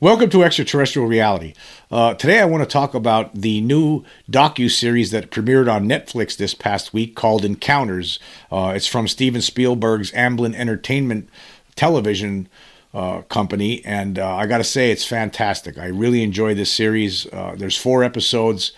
Welcome 0.00 0.30
to 0.30 0.44
Extraterrestrial 0.44 1.08
Reality. 1.08 1.54
Uh, 1.90 2.14
today, 2.14 2.38
I 2.38 2.44
want 2.44 2.62
to 2.62 2.72
talk 2.72 2.94
about 2.94 3.34
the 3.34 3.60
new 3.60 4.04
docu 4.30 4.70
series 4.70 5.10
that 5.10 5.32
premiered 5.32 5.68
on 5.68 5.88
Netflix 5.88 6.36
this 6.36 6.54
past 6.54 6.94
week 6.94 7.16
called 7.16 7.44
Encounters. 7.44 8.20
Uh, 8.48 8.74
it's 8.76 8.86
from 8.86 9.08
Steven 9.08 9.40
Spielberg's 9.40 10.12
Amblin 10.12 10.54
Entertainment 10.54 11.28
television 11.74 12.48
uh, 12.94 13.22
company, 13.22 13.84
and 13.84 14.20
uh, 14.20 14.36
I 14.36 14.46
got 14.46 14.58
to 14.58 14.64
say, 14.64 14.92
it's 14.92 15.04
fantastic. 15.04 15.76
I 15.78 15.86
really 15.86 16.22
enjoy 16.22 16.54
this 16.54 16.72
series. 16.72 17.26
Uh, 17.32 17.56
there's 17.58 17.76
four 17.76 18.04
episodes, 18.04 18.70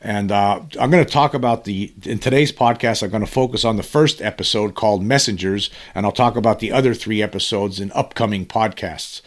and 0.00 0.32
uh, 0.32 0.60
I'm 0.80 0.90
going 0.90 1.04
to 1.04 1.12
talk 1.12 1.34
about 1.34 1.64
the 1.64 1.92
in 2.06 2.18
today's 2.18 2.50
podcast. 2.50 3.02
I'm 3.02 3.10
going 3.10 3.22
to 3.22 3.30
focus 3.30 3.66
on 3.66 3.76
the 3.76 3.82
first 3.82 4.22
episode 4.22 4.74
called 4.74 5.04
Messengers, 5.04 5.68
and 5.94 6.06
I'll 6.06 6.12
talk 6.12 6.34
about 6.34 6.60
the 6.60 6.72
other 6.72 6.94
three 6.94 7.20
episodes 7.20 7.78
in 7.78 7.92
upcoming 7.92 8.46
podcasts. 8.46 9.20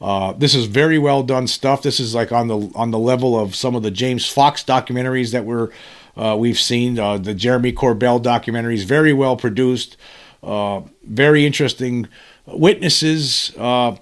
Uh, 0.00 0.32
this 0.32 0.54
is 0.54 0.66
very 0.66 0.98
well 0.98 1.22
done 1.22 1.46
stuff. 1.46 1.82
This 1.82 2.00
is 2.00 2.14
like 2.14 2.32
on 2.32 2.48
the 2.48 2.70
on 2.74 2.90
the 2.90 2.98
level 2.98 3.38
of 3.38 3.54
some 3.54 3.74
of 3.74 3.82
the 3.82 3.90
James 3.90 4.26
Fox 4.26 4.64
documentaries 4.64 5.32
that 5.32 5.44
we're 5.44 5.68
uh, 6.16 6.36
we've 6.38 6.58
seen. 6.58 6.98
Uh, 6.98 7.18
the 7.18 7.34
Jeremy 7.34 7.72
Corbell 7.72 8.22
documentaries, 8.22 8.84
very 8.84 9.12
well 9.12 9.36
produced, 9.36 9.96
uh, 10.42 10.80
very 11.04 11.44
interesting 11.44 12.08
witnesses. 12.46 13.54
Uh, 13.58 13.96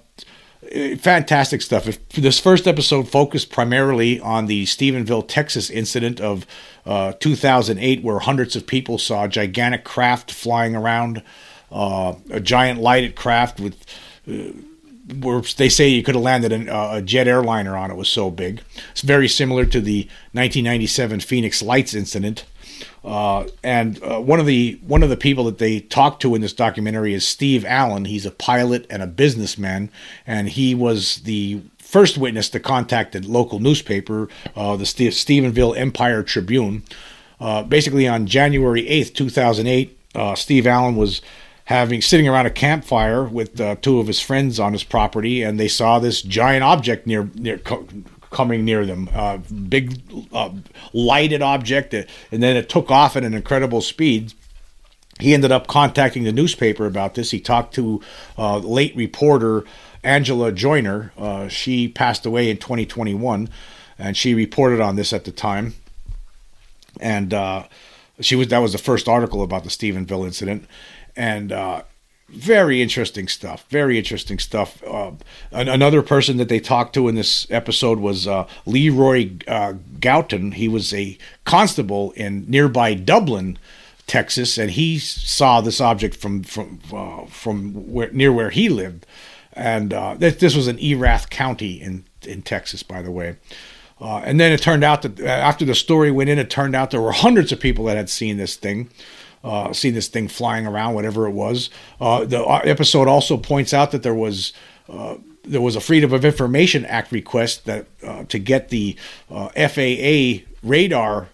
fantastic 0.99 1.61
stuff. 1.61 1.87
If 1.87 2.07
this 2.09 2.39
first 2.39 2.65
episode 2.65 3.09
focused 3.09 3.49
primarily 3.49 4.21
on 4.21 4.45
the 4.45 4.65
Stephenville, 4.65 5.27
Texas 5.27 5.69
incident 5.69 6.21
of 6.21 6.45
2008, 7.19 8.03
where 8.03 8.19
hundreds 8.19 8.55
of 8.55 8.67
people 8.67 8.97
saw 8.97 9.25
a 9.25 9.27
gigantic 9.27 9.83
craft 9.83 10.31
flying 10.31 10.75
around, 10.75 11.23
a 11.71 12.39
giant 12.41 12.79
lighted 12.79 13.15
craft 13.15 13.59
with 13.59 13.83
they 15.09 15.69
say 15.69 15.87
you 15.87 16.03
could 16.03 16.15
have 16.15 16.23
landed 16.23 16.51
an, 16.51 16.69
uh, 16.69 16.91
a 16.93 17.01
jet 17.01 17.27
airliner 17.27 17.75
on 17.75 17.91
it 17.91 17.95
was 17.95 18.09
so 18.09 18.29
big. 18.29 18.61
It's 18.91 19.01
very 19.01 19.27
similar 19.27 19.65
to 19.65 19.81
the 19.81 20.03
1997 20.33 21.19
Phoenix 21.21 21.61
Lights 21.61 21.93
incident. 21.93 22.45
Uh, 23.03 23.47
and 23.63 24.01
uh, 24.03 24.19
one 24.19 24.39
of 24.39 24.45
the 24.45 24.79
one 24.85 25.03
of 25.03 25.09
the 25.09 25.17
people 25.17 25.45
that 25.45 25.57
they 25.57 25.79
talked 25.79 26.21
to 26.21 26.35
in 26.35 26.41
this 26.41 26.53
documentary 26.53 27.13
is 27.13 27.27
Steve 27.27 27.65
Allen. 27.65 28.05
He's 28.05 28.25
a 28.25 28.31
pilot 28.31 28.85
and 28.89 29.01
a 29.01 29.07
businessman, 29.07 29.89
and 30.27 30.49
he 30.49 30.75
was 30.75 31.17
the 31.21 31.61
first 31.77 32.17
witness 32.17 32.49
to 32.49 32.59
contact 32.59 33.13
the 33.13 33.21
local 33.21 33.59
newspaper, 33.59 34.27
uh, 34.55 34.75
the 34.75 34.85
St- 34.85 35.13
Stephenville 35.13 35.77
Empire 35.77 36.23
Tribune. 36.23 36.83
Uh, 37.39 37.63
basically, 37.63 38.07
on 38.07 38.27
January 38.27 38.83
8th, 38.83 39.13
2008, 39.15 39.97
uh, 40.13 40.35
Steve 40.35 40.67
Allen 40.67 40.95
was 40.97 41.21
having 41.69 42.01
sitting 42.01 42.27
around 42.27 42.47
a 42.47 42.49
campfire 42.49 43.23
with 43.23 43.61
uh, 43.61 43.75
two 43.75 43.99
of 43.99 44.07
his 44.07 44.19
friends 44.19 44.59
on 44.59 44.73
his 44.73 44.83
property, 44.83 45.43
and 45.43 45.59
they 45.59 45.67
saw 45.67 45.99
this 45.99 46.23
giant 46.23 46.63
object 46.63 47.05
near 47.05 47.29
near 47.35 47.59
co- 47.59 47.87
coming 48.31 48.65
near 48.65 48.87
them, 48.87 49.07
uh, 49.13 49.37
big 49.69 50.01
uh, 50.33 50.49
lighted 50.93 51.43
object, 51.43 51.93
and 51.93 52.43
then 52.43 52.57
it 52.57 52.69
took 52.69 52.89
off 52.89 53.15
at 53.15 53.23
an 53.23 53.35
incredible 53.35 53.81
speed. 53.81 54.33
He 55.19 55.31
ended 55.31 55.51
up 55.51 55.67
contacting 55.67 56.23
the 56.23 56.31
newspaper 56.31 56.87
about 56.87 57.13
this. 57.13 57.29
He 57.29 57.39
talked 57.39 57.75
to 57.75 58.01
uh, 58.35 58.57
late 58.57 58.95
reporter 58.95 59.63
Angela 60.03 60.51
Joiner. 60.51 61.13
Uh, 61.17 61.49
she 61.49 61.87
passed 61.87 62.25
away 62.25 62.49
in 62.49 62.57
2021, 62.57 63.47
and 63.99 64.17
she 64.17 64.33
reported 64.33 64.81
on 64.81 64.95
this 64.95 65.13
at 65.13 65.23
the 65.23 65.31
time. 65.31 65.75
And 66.99 67.31
uh, 67.31 67.65
she 68.21 68.35
was 68.35 68.47
that 68.47 68.57
was 68.57 68.71
the 68.71 68.79
first 68.79 69.07
article 69.07 69.43
about 69.43 69.63
the 69.63 69.69
Stephenville 69.69 70.25
incident 70.25 70.67
and 71.15 71.51
uh, 71.51 71.83
very 72.31 72.81
interesting 72.81 73.27
stuff. 73.27 73.65
Very 73.69 73.97
interesting 73.97 74.39
stuff. 74.39 74.83
Uh, 74.83 75.11
another 75.51 76.01
person 76.01 76.37
that 76.37 76.49
they 76.49 76.59
talked 76.59 76.93
to 76.93 77.07
in 77.07 77.15
this 77.15 77.47
episode 77.49 77.99
was 77.99 78.27
uh, 78.27 78.47
Leroy 78.65 79.31
uh. 79.47 79.73
He 80.51 80.67
was 80.67 80.93
a 80.93 81.17
constable 81.45 82.11
in 82.11 82.45
nearby 82.47 82.93
Dublin, 82.93 83.57
Texas, 84.05 84.57
and 84.57 84.71
he 84.71 84.99
saw 84.99 85.61
this 85.61 85.81
object 85.81 86.15
from 86.15 86.43
from 86.43 86.79
uh, 86.93 87.25
from 87.25 87.73
where, 87.91 88.11
near 88.11 88.31
where 88.31 88.51
he 88.51 88.69
lived. 88.69 89.05
And 89.53 89.93
uh, 89.93 90.15
this, 90.15 90.35
this 90.35 90.55
was 90.55 90.67
in 90.67 90.79
Erath 90.79 91.29
County 91.29 91.81
in 91.81 92.05
in 92.25 92.41
Texas, 92.43 92.83
by 92.83 93.01
the 93.01 93.11
way. 93.11 93.37
Uh, 94.01 94.19
and 94.19 94.39
then 94.39 94.53
it 94.53 94.61
turned 94.61 94.83
out 94.83 95.01
that 95.01 95.19
after 95.19 95.65
the 95.65 95.75
story 95.75 96.09
went 96.09 96.29
in, 96.29 96.39
it 96.39 96.49
turned 96.49 96.73
out 96.73 96.91
there 96.91 97.01
were 97.01 97.11
hundreds 97.11 97.51
of 97.51 97.59
people 97.59 97.83
that 97.85 97.97
had 97.97 98.09
seen 98.09 98.37
this 98.37 98.55
thing 98.55 98.89
uh, 99.43 99.71
see 99.73 99.89
this 99.89 100.07
thing 100.07 100.27
flying 100.27 100.67
around, 100.67 100.93
whatever 100.93 101.27
it 101.27 101.31
was. 101.31 101.69
Uh, 101.99 102.25
the 102.25 102.43
uh, 102.43 102.61
episode 102.63 103.07
also 103.07 103.37
points 103.37 103.73
out 103.73 103.91
that 103.91 104.03
there 104.03 104.13
was 104.13 104.53
uh, 104.89 105.15
there 105.43 105.61
was 105.61 105.75
a 105.75 105.81
Freedom 105.81 106.13
of 106.13 106.25
Information 106.25 106.85
Act 106.85 107.11
request 107.11 107.65
that 107.65 107.87
uh, 108.03 108.23
to 108.25 108.39
get 108.39 108.69
the 108.69 108.95
uh, 109.29 109.49
FAA 109.49 110.45
radar 110.61 111.29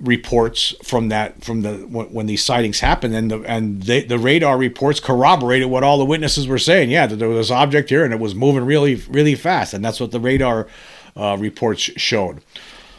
reports 0.00 0.74
from 0.84 1.08
that 1.08 1.42
from 1.42 1.62
the 1.62 1.74
when, 1.78 2.06
when, 2.06 2.26
these 2.26 2.44
sightings 2.44 2.80
happened. 2.80 3.14
And 3.14 3.30
the 3.30 3.42
and 3.42 3.82
the 3.82 4.18
radar 4.18 4.56
reports 4.56 5.00
corroborated 5.00 5.68
what 5.68 5.82
all 5.82 5.98
the 5.98 6.04
witnesses 6.04 6.46
were 6.46 6.58
saying. 6.58 6.90
Yeah 6.90 7.06
that 7.06 7.16
there 7.16 7.28
was 7.28 7.48
this 7.48 7.54
object 7.54 7.90
here 7.90 8.04
and 8.04 8.14
it 8.14 8.20
was 8.20 8.34
moving 8.34 8.64
really 8.64 8.94
really 8.94 9.34
fast. 9.34 9.74
And 9.74 9.84
that's 9.84 10.00
what 10.00 10.12
the 10.12 10.20
radar 10.20 10.68
uh, 11.16 11.36
reports 11.38 11.82
showed 11.82 12.40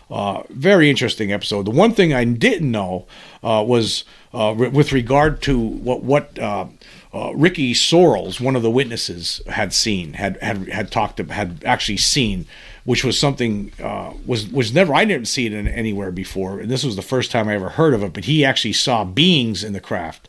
uh, 0.09 0.43
very 0.49 0.89
interesting 0.89 1.31
episode. 1.31 1.65
The 1.65 1.71
one 1.71 1.93
thing 1.93 2.13
I 2.13 2.23
didn't 2.23 2.71
know 2.71 3.05
uh, 3.43 3.63
was 3.65 4.03
uh, 4.33 4.53
with 4.57 4.91
regard 4.91 5.41
to 5.43 5.57
what 5.59 6.03
what 6.03 6.37
uh, 6.39 6.65
uh, 7.13 7.33
Ricky 7.35 7.73
Sorrells, 7.73 8.39
one 8.39 8.55
of 8.55 8.61
the 8.61 8.71
witnesses, 8.71 9.41
had 9.47 9.73
seen, 9.73 10.13
had 10.13 10.37
had 10.41 10.67
had 10.69 10.91
talked, 10.91 11.19
about, 11.19 11.35
had 11.35 11.63
actually 11.65 11.97
seen, 11.97 12.45
which 12.85 13.03
was 13.03 13.19
something 13.19 13.71
uh, 13.81 14.13
was 14.25 14.47
was 14.47 14.73
never 14.73 14.93
I 14.93 15.05
didn't 15.05 15.27
see 15.27 15.45
it 15.45 15.53
in, 15.53 15.67
anywhere 15.67 16.11
before, 16.11 16.59
and 16.59 16.69
this 16.69 16.83
was 16.83 16.95
the 16.95 17.01
first 17.01 17.31
time 17.31 17.47
I 17.47 17.55
ever 17.55 17.69
heard 17.69 17.93
of 17.93 18.03
it. 18.03 18.13
But 18.13 18.25
he 18.25 18.45
actually 18.45 18.73
saw 18.73 19.03
beings 19.03 19.63
in 19.63 19.73
the 19.73 19.79
craft. 19.79 20.27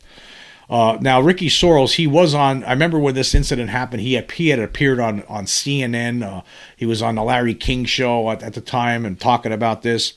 Uh, 0.71 0.97
now, 1.01 1.19
Ricky 1.19 1.49
Sorrells, 1.49 1.95
he 1.95 2.07
was 2.07 2.33
on. 2.33 2.63
I 2.63 2.71
remember 2.71 2.97
when 2.97 3.13
this 3.13 3.35
incident 3.35 3.69
happened. 3.69 4.01
He 4.01 4.13
had, 4.13 4.31
he 4.31 4.47
had 4.47 4.59
appeared 4.59 5.01
on 5.01 5.21
on 5.23 5.43
CNN. 5.43 6.23
Uh, 6.23 6.43
he 6.77 6.85
was 6.85 7.01
on 7.01 7.15
the 7.15 7.23
Larry 7.23 7.53
King 7.53 7.83
show 7.83 8.31
at, 8.31 8.41
at 8.41 8.53
the 8.53 8.61
time 8.61 9.05
and 9.05 9.19
talking 9.19 9.51
about 9.51 9.81
this. 9.81 10.13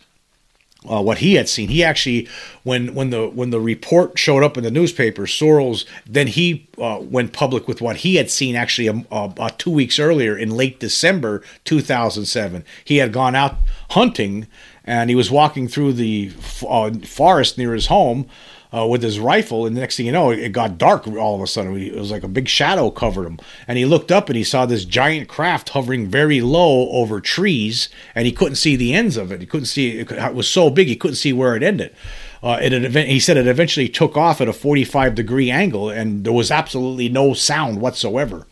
Uh, 0.89 1.01
what 1.01 1.19
he 1.19 1.35
had 1.35 1.49
seen. 1.49 1.71
He 1.71 1.83
actually, 1.83 2.29
when 2.63 2.95
when 2.95 3.09
the 3.09 3.27
when 3.27 3.49
the 3.49 3.59
report 3.59 4.19
showed 4.19 4.45
up 4.45 4.59
in 4.59 4.63
the 4.63 4.71
newspaper, 4.71 5.23
Sorrells 5.23 5.87
then 6.07 6.27
he 6.27 6.69
uh, 6.79 6.99
went 7.01 7.33
public 7.33 7.67
with 7.67 7.81
what 7.81 7.97
he 7.97 8.17
had 8.17 8.31
seen 8.31 8.55
actually 8.55 8.89
a, 8.89 9.05
a, 9.11 9.33
a 9.41 9.51
two 9.57 9.71
weeks 9.71 9.99
earlier 9.99 10.37
in 10.37 10.51
late 10.51 10.79
December 10.79 11.43
2007. 11.65 12.65
He 12.85 12.99
had 12.99 13.15
gone 13.15 13.35
out 13.35 13.57
hunting 13.91 14.47
and 14.85 15.11
he 15.11 15.17
was 15.17 15.31
walking 15.31 15.69
through 15.69 15.95
the 15.95 16.33
uh, 16.69 16.93
forest 17.05 17.57
near 17.57 17.73
his 17.73 17.87
home 17.87 18.27
uh, 18.75 18.87
with 18.87 19.03
his 19.03 19.21
rifle, 19.21 19.67
and 19.67 19.77
the 19.77 19.81
next 19.81 19.97
thing 19.97 20.07
you 20.07 20.13
know, 20.13 20.31
it 20.31 20.51
got 20.51 20.79
dark 20.79 21.07
all 21.07 21.37
of 21.37 21.41
a 21.41 21.47
sudden. 21.47 21.77
It 21.79 21.95
was 21.95 22.11
like 22.11 22.25
a 22.25 22.29
big 22.29 22.49
shadow 22.49 22.91
covered 22.91 23.27
him, 23.27 23.39
and 23.69 23.79
he 23.79 23.85
looked 23.85 24.11
up 24.11 24.29
and 24.29 24.37
he 24.37 24.43
saw 24.43 24.67
this 24.67 24.85
giant 24.85 25.29
craft 25.29 25.71
hovering 25.71 26.09
very 26.09 26.41
low 26.41 26.91
over 26.91 27.21
trees, 27.21 27.89
and 28.15 28.27
he 28.27 28.33
couldn't 28.33 28.57
see 28.57 28.75
the 28.75 28.93
ends 28.93 29.17
of 29.17 29.31
it. 29.31 29.41
He 29.41 29.47
couldn't 29.47 29.67
see 29.67 30.01
it, 30.01 30.11
it 30.11 30.35
was 30.35 30.49
so 30.49 30.71
big 30.71 30.89
he 30.89 30.97
couldn't 30.97 31.17
see 31.17 31.33
where 31.33 31.55
it 31.55 31.63
ended. 31.63 31.95
Uh, 32.43 32.59
it 32.61 32.73
he 33.07 33.21
said 33.21 33.37
it 33.37 33.47
eventually 33.47 33.89
took 33.89 34.17
off 34.17 34.41
at 34.41 34.49
a 34.49 34.53
45 34.53 35.15
degree 35.15 35.51
angle, 35.51 35.89
and 35.89 36.25
there 36.25 36.33
was 36.33 36.51
absolutely 36.51 37.09
no 37.09 37.33
sound 37.33 37.81
whatsoever. 37.81 38.47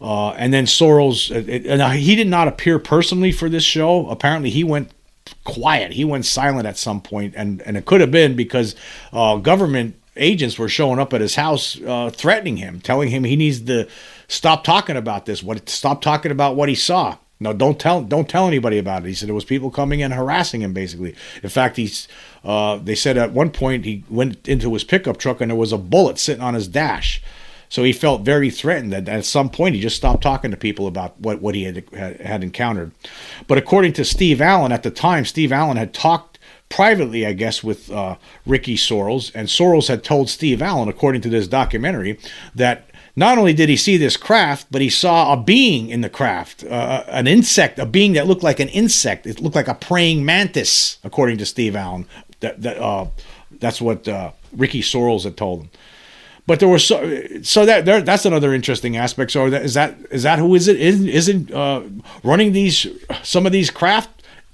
Uh, 0.00 0.30
and 0.32 0.54
then 0.54 0.64
Sorrells, 0.66 1.34
it, 1.34 1.66
it, 1.66 1.96
he 1.96 2.14
did 2.14 2.28
not 2.28 2.46
appear 2.46 2.78
personally 2.78 3.32
for 3.32 3.48
this 3.48 3.64
show. 3.64 4.08
Apparently, 4.08 4.50
he 4.50 4.62
went 4.62 4.92
quiet. 5.48 5.92
He 5.92 6.04
went 6.04 6.26
silent 6.26 6.66
at 6.66 6.76
some 6.76 7.00
point, 7.00 7.34
and 7.36 7.62
and 7.62 7.76
it 7.76 7.86
could 7.86 8.00
have 8.00 8.10
been 8.10 8.36
because 8.36 8.76
uh, 9.12 9.36
government 9.36 9.96
agents 10.16 10.58
were 10.58 10.68
showing 10.68 10.98
up 10.98 11.14
at 11.14 11.20
his 11.20 11.36
house, 11.36 11.80
uh, 11.86 12.10
threatening 12.10 12.58
him, 12.58 12.80
telling 12.80 13.08
him 13.08 13.24
he 13.24 13.36
needs 13.36 13.60
to 13.62 13.88
stop 14.28 14.62
talking 14.62 14.96
about 14.96 15.26
this. 15.26 15.42
What 15.42 15.68
stop 15.68 16.02
talking 16.02 16.30
about 16.30 16.56
what 16.56 16.68
he 16.68 16.74
saw. 16.74 17.16
No, 17.40 17.52
don't 17.52 17.78
tell 17.78 18.02
don't 18.02 18.28
tell 18.28 18.46
anybody 18.46 18.78
about 18.78 19.04
it. 19.04 19.08
He 19.08 19.14
said 19.14 19.28
there 19.28 19.34
was 19.34 19.44
people 19.44 19.70
coming 19.70 20.00
in 20.00 20.10
harassing 20.10 20.60
him. 20.60 20.72
Basically, 20.72 21.14
in 21.42 21.48
fact, 21.48 21.76
he's. 21.76 22.08
Uh, 22.44 22.76
they 22.76 22.94
said 22.94 23.16
at 23.16 23.32
one 23.32 23.50
point 23.50 23.84
he 23.84 24.04
went 24.08 24.46
into 24.48 24.72
his 24.72 24.84
pickup 24.84 25.16
truck 25.16 25.40
and 25.40 25.50
there 25.50 25.56
was 25.56 25.72
a 25.72 25.78
bullet 25.78 26.18
sitting 26.18 26.42
on 26.42 26.54
his 26.54 26.68
dash. 26.68 27.22
So 27.68 27.82
he 27.82 27.92
felt 27.92 28.22
very 28.22 28.50
threatened 28.50 28.92
that 28.92 29.08
at 29.08 29.24
some 29.24 29.50
point 29.50 29.74
he 29.74 29.80
just 29.80 29.96
stopped 29.96 30.22
talking 30.22 30.50
to 30.50 30.56
people 30.56 30.86
about 30.86 31.20
what, 31.20 31.42
what 31.42 31.54
he 31.54 31.64
had, 31.64 31.84
had, 32.20 32.42
encountered. 32.42 32.92
But 33.46 33.58
according 33.58 33.92
to 33.94 34.04
Steve 34.04 34.40
Allen, 34.40 34.72
at 34.72 34.82
the 34.82 34.90
time, 34.90 35.24
Steve 35.24 35.52
Allen 35.52 35.76
had 35.76 35.92
talked 35.92 36.38
privately, 36.68 37.26
I 37.26 37.32
guess, 37.32 37.62
with 37.62 37.90
uh, 37.90 38.16
Ricky 38.46 38.76
Sorrells, 38.76 39.30
and 39.34 39.48
Sorrells 39.48 39.88
had 39.88 40.04
told 40.04 40.28
Steve 40.28 40.62
Allen, 40.62 40.88
according 40.88 41.22
to 41.22 41.28
this 41.28 41.48
documentary, 41.48 42.18
that 42.54 42.88
not 43.16 43.36
only 43.36 43.52
did 43.52 43.68
he 43.68 43.76
see 43.76 43.96
this 43.96 44.16
craft, 44.16 44.68
but 44.70 44.80
he 44.80 44.88
saw 44.88 45.32
a 45.32 45.36
being 45.36 45.88
in 45.88 46.02
the 46.02 46.08
craft, 46.08 46.64
uh, 46.64 47.04
an 47.08 47.26
insect, 47.26 47.78
a 47.78 47.86
being 47.86 48.12
that 48.12 48.26
looked 48.26 48.44
like 48.44 48.60
an 48.60 48.68
insect. 48.68 49.26
It 49.26 49.40
looked 49.40 49.56
like 49.56 49.66
a 49.66 49.74
praying 49.74 50.24
mantis, 50.24 50.98
according 51.02 51.38
to 51.38 51.46
Steve 51.46 51.74
Allen. 51.74 52.06
That, 52.40 52.62
that 52.62 52.78
uh, 52.78 53.06
that's 53.50 53.80
what 53.80 54.06
uh, 54.06 54.30
Ricky 54.52 54.82
Sorrells 54.82 55.24
had 55.24 55.36
told 55.36 55.62
him. 55.62 55.70
But 56.48 56.60
there 56.60 56.68
was 56.68 56.84
so 56.84 56.98
so 57.42 57.66
that 57.66 57.84
there, 57.84 58.00
that's 58.00 58.24
another 58.24 58.54
interesting 58.54 58.96
aspect. 58.96 59.32
So 59.32 59.50
that, 59.50 59.66
is 59.66 59.74
that 59.74 59.98
is 60.10 60.22
that 60.22 60.38
who 60.38 60.54
is 60.54 60.66
it? 60.66 60.80
Isn't, 60.80 61.08
isn't 61.08 61.52
uh, 61.52 61.82
running 62.24 62.52
these 62.52 62.86
some 63.22 63.44
of 63.44 63.52
these 63.52 63.70
craft 63.70 64.08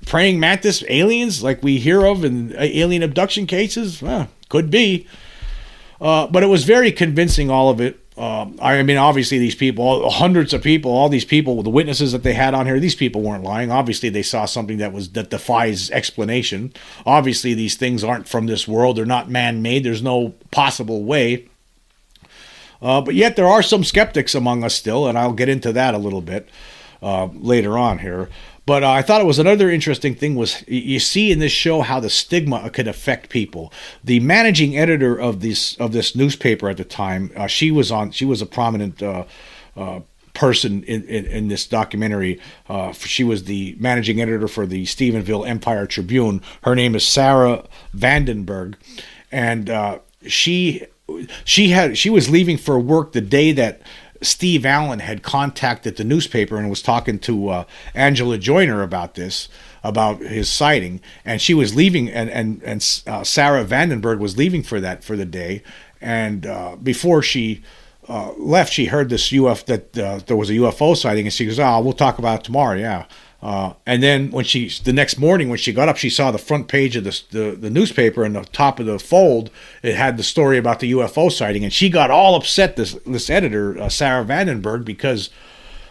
praying 0.04 0.40
mantis 0.40 0.82
aliens 0.88 1.44
like 1.44 1.62
we 1.62 1.78
hear 1.78 2.04
of 2.04 2.24
in 2.24 2.52
alien 2.58 3.04
abduction 3.04 3.46
cases? 3.46 4.02
Well, 4.02 4.28
could 4.48 4.72
be. 4.72 5.06
Uh, 6.00 6.26
but 6.26 6.42
it 6.42 6.48
was 6.48 6.64
very 6.64 6.90
convincing, 6.90 7.48
all 7.48 7.70
of 7.70 7.80
it. 7.80 8.00
Uh, 8.18 8.46
I 8.60 8.82
mean, 8.82 8.96
obviously, 8.96 9.38
these 9.38 9.54
people, 9.54 10.10
hundreds 10.10 10.52
of 10.52 10.62
people, 10.62 10.90
all 10.90 11.08
these 11.08 11.24
people, 11.24 11.62
the 11.62 11.70
witnesses 11.70 12.10
that 12.10 12.24
they 12.24 12.34
had 12.34 12.54
on 12.54 12.66
here, 12.66 12.80
these 12.80 12.96
people 12.96 13.22
weren't 13.22 13.44
lying. 13.44 13.70
Obviously, 13.70 14.08
they 14.08 14.22
saw 14.22 14.46
something 14.46 14.78
that 14.78 14.92
was 14.92 15.10
that 15.10 15.30
defies 15.30 15.92
explanation. 15.92 16.72
Obviously, 17.06 17.54
these 17.54 17.76
things 17.76 18.02
aren't 18.02 18.28
from 18.28 18.46
this 18.46 18.66
world; 18.66 18.96
they're 18.96 19.06
not 19.06 19.30
man-made. 19.30 19.84
There's 19.84 20.02
no 20.02 20.34
possible 20.50 21.04
way. 21.04 21.48
Uh, 22.84 23.00
but 23.00 23.14
yet, 23.14 23.34
there 23.34 23.48
are 23.48 23.62
some 23.62 23.82
skeptics 23.82 24.34
among 24.34 24.62
us 24.62 24.74
still, 24.74 25.08
and 25.08 25.18
I'll 25.18 25.32
get 25.32 25.48
into 25.48 25.72
that 25.72 25.94
a 25.94 25.98
little 25.98 26.20
bit 26.20 26.50
uh, 27.02 27.26
later 27.32 27.78
on 27.78 27.98
here. 27.98 28.28
But 28.66 28.82
uh, 28.82 28.90
I 28.90 29.02
thought 29.02 29.22
it 29.22 29.26
was 29.26 29.38
another 29.38 29.70
interesting 29.70 30.14
thing 30.14 30.34
was 30.34 30.62
you 30.68 30.98
see 30.98 31.32
in 31.32 31.38
this 31.38 31.52
show 31.52 31.80
how 31.80 31.98
the 31.98 32.10
stigma 32.10 32.68
could 32.70 32.86
affect 32.86 33.30
people. 33.30 33.72
The 34.02 34.20
managing 34.20 34.76
editor 34.76 35.18
of 35.18 35.40
this 35.40 35.76
of 35.76 35.92
this 35.92 36.14
newspaper 36.14 36.68
at 36.68 36.76
the 36.76 36.84
time, 36.84 37.30
uh, 37.36 37.46
she 37.46 37.70
was 37.70 37.90
on. 37.90 38.10
She 38.10 38.24
was 38.24 38.42
a 38.42 38.46
prominent. 38.46 39.02
Uh, 39.02 39.24
uh 39.76 40.00
person 40.34 40.82
in, 40.82 41.04
in, 41.04 41.24
in, 41.26 41.46
this 41.46 41.64
documentary. 41.64 42.40
Uh, 42.68 42.90
she 42.90 43.22
was 43.22 43.44
the 43.44 43.76
managing 43.78 44.20
editor 44.20 44.48
for 44.48 44.66
the 44.66 44.84
Stephenville 44.84 45.46
Empire 45.46 45.86
Tribune. 45.86 46.42
Her 46.64 46.74
name 46.74 46.96
is 46.96 47.06
Sarah 47.06 47.62
Vandenberg, 47.96 48.74
and 49.30 49.70
uh, 49.70 50.00
she 50.26 50.86
she 51.44 51.68
had 51.68 51.98
she 51.98 52.10
was 52.10 52.30
leaving 52.30 52.56
for 52.56 52.78
work 52.78 53.12
the 53.12 53.20
day 53.20 53.52
that 53.52 53.82
Steve 54.22 54.64
Allen 54.64 55.00
had 55.00 55.22
contacted 55.22 55.96
the 55.96 56.04
newspaper 56.04 56.56
and 56.56 56.70
was 56.70 56.82
talking 56.82 57.18
to 57.20 57.48
uh, 57.48 57.64
Angela 57.94 58.38
Joiner 58.38 58.82
about 58.82 59.14
this, 59.14 59.48
about 59.82 60.20
his 60.20 60.50
sighting, 60.50 61.00
and 61.24 61.40
she 61.40 61.54
was 61.54 61.74
leaving, 61.74 62.08
and 62.08 62.30
and 62.30 62.62
and 62.62 63.02
uh, 63.06 63.22
Sarah 63.22 63.64
Vandenberg 63.64 64.18
was 64.18 64.36
leaving 64.36 64.62
for 64.62 64.80
that 64.80 65.04
for 65.04 65.16
the 65.16 65.26
day, 65.26 65.62
and 66.00 66.46
uh, 66.46 66.76
before 66.76 67.22
she. 67.22 67.62
Uh, 68.06 68.34
left, 68.36 68.70
she 68.70 68.84
heard 68.84 69.08
this 69.08 69.30
UFO 69.30 69.64
that 69.64 69.96
uh, 69.96 70.20
there 70.26 70.36
was 70.36 70.50
a 70.50 70.52
UFO 70.52 70.94
sighting, 70.94 71.24
and 71.24 71.32
she 71.32 71.46
goes, 71.46 71.58
"Oh, 71.58 71.80
we'll 71.80 71.94
talk 71.94 72.18
about 72.18 72.40
it 72.40 72.44
tomorrow." 72.44 72.76
Yeah, 72.76 73.06
uh, 73.44 73.74
and 73.84 74.02
then 74.02 74.30
when 74.30 74.46
she 74.46 74.70
the 74.84 74.92
next 74.92 75.18
morning 75.18 75.50
when 75.50 75.58
she 75.58 75.70
got 75.70 75.86
up, 75.86 75.98
she 75.98 76.08
saw 76.08 76.30
the 76.30 76.38
front 76.38 76.66
page 76.66 76.96
of 76.96 77.04
the, 77.04 77.22
the, 77.30 77.50
the 77.54 77.68
newspaper 77.68 78.24
and 78.24 78.34
the 78.34 78.44
top 78.44 78.80
of 78.80 78.86
the 78.86 78.98
fold. 78.98 79.50
It 79.82 79.96
had 79.96 80.16
the 80.16 80.22
story 80.22 80.56
about 80.56 80.80
the 80.80 80.92
UFO 80.92 81.30
sighting, 81.30 81.62
and 81.62 81.70
she 81.70 81.90
got 81.90 82.10
all 82.10 82.36
upset. 82.36 82.76
This 82.76 82.94
this 83.04 83.28
editor 83.28 83.78
uh, 83.78 83.90
Sarah 83.90 84.24
Vandenberg 84.24 84.86
because 84.86 85.28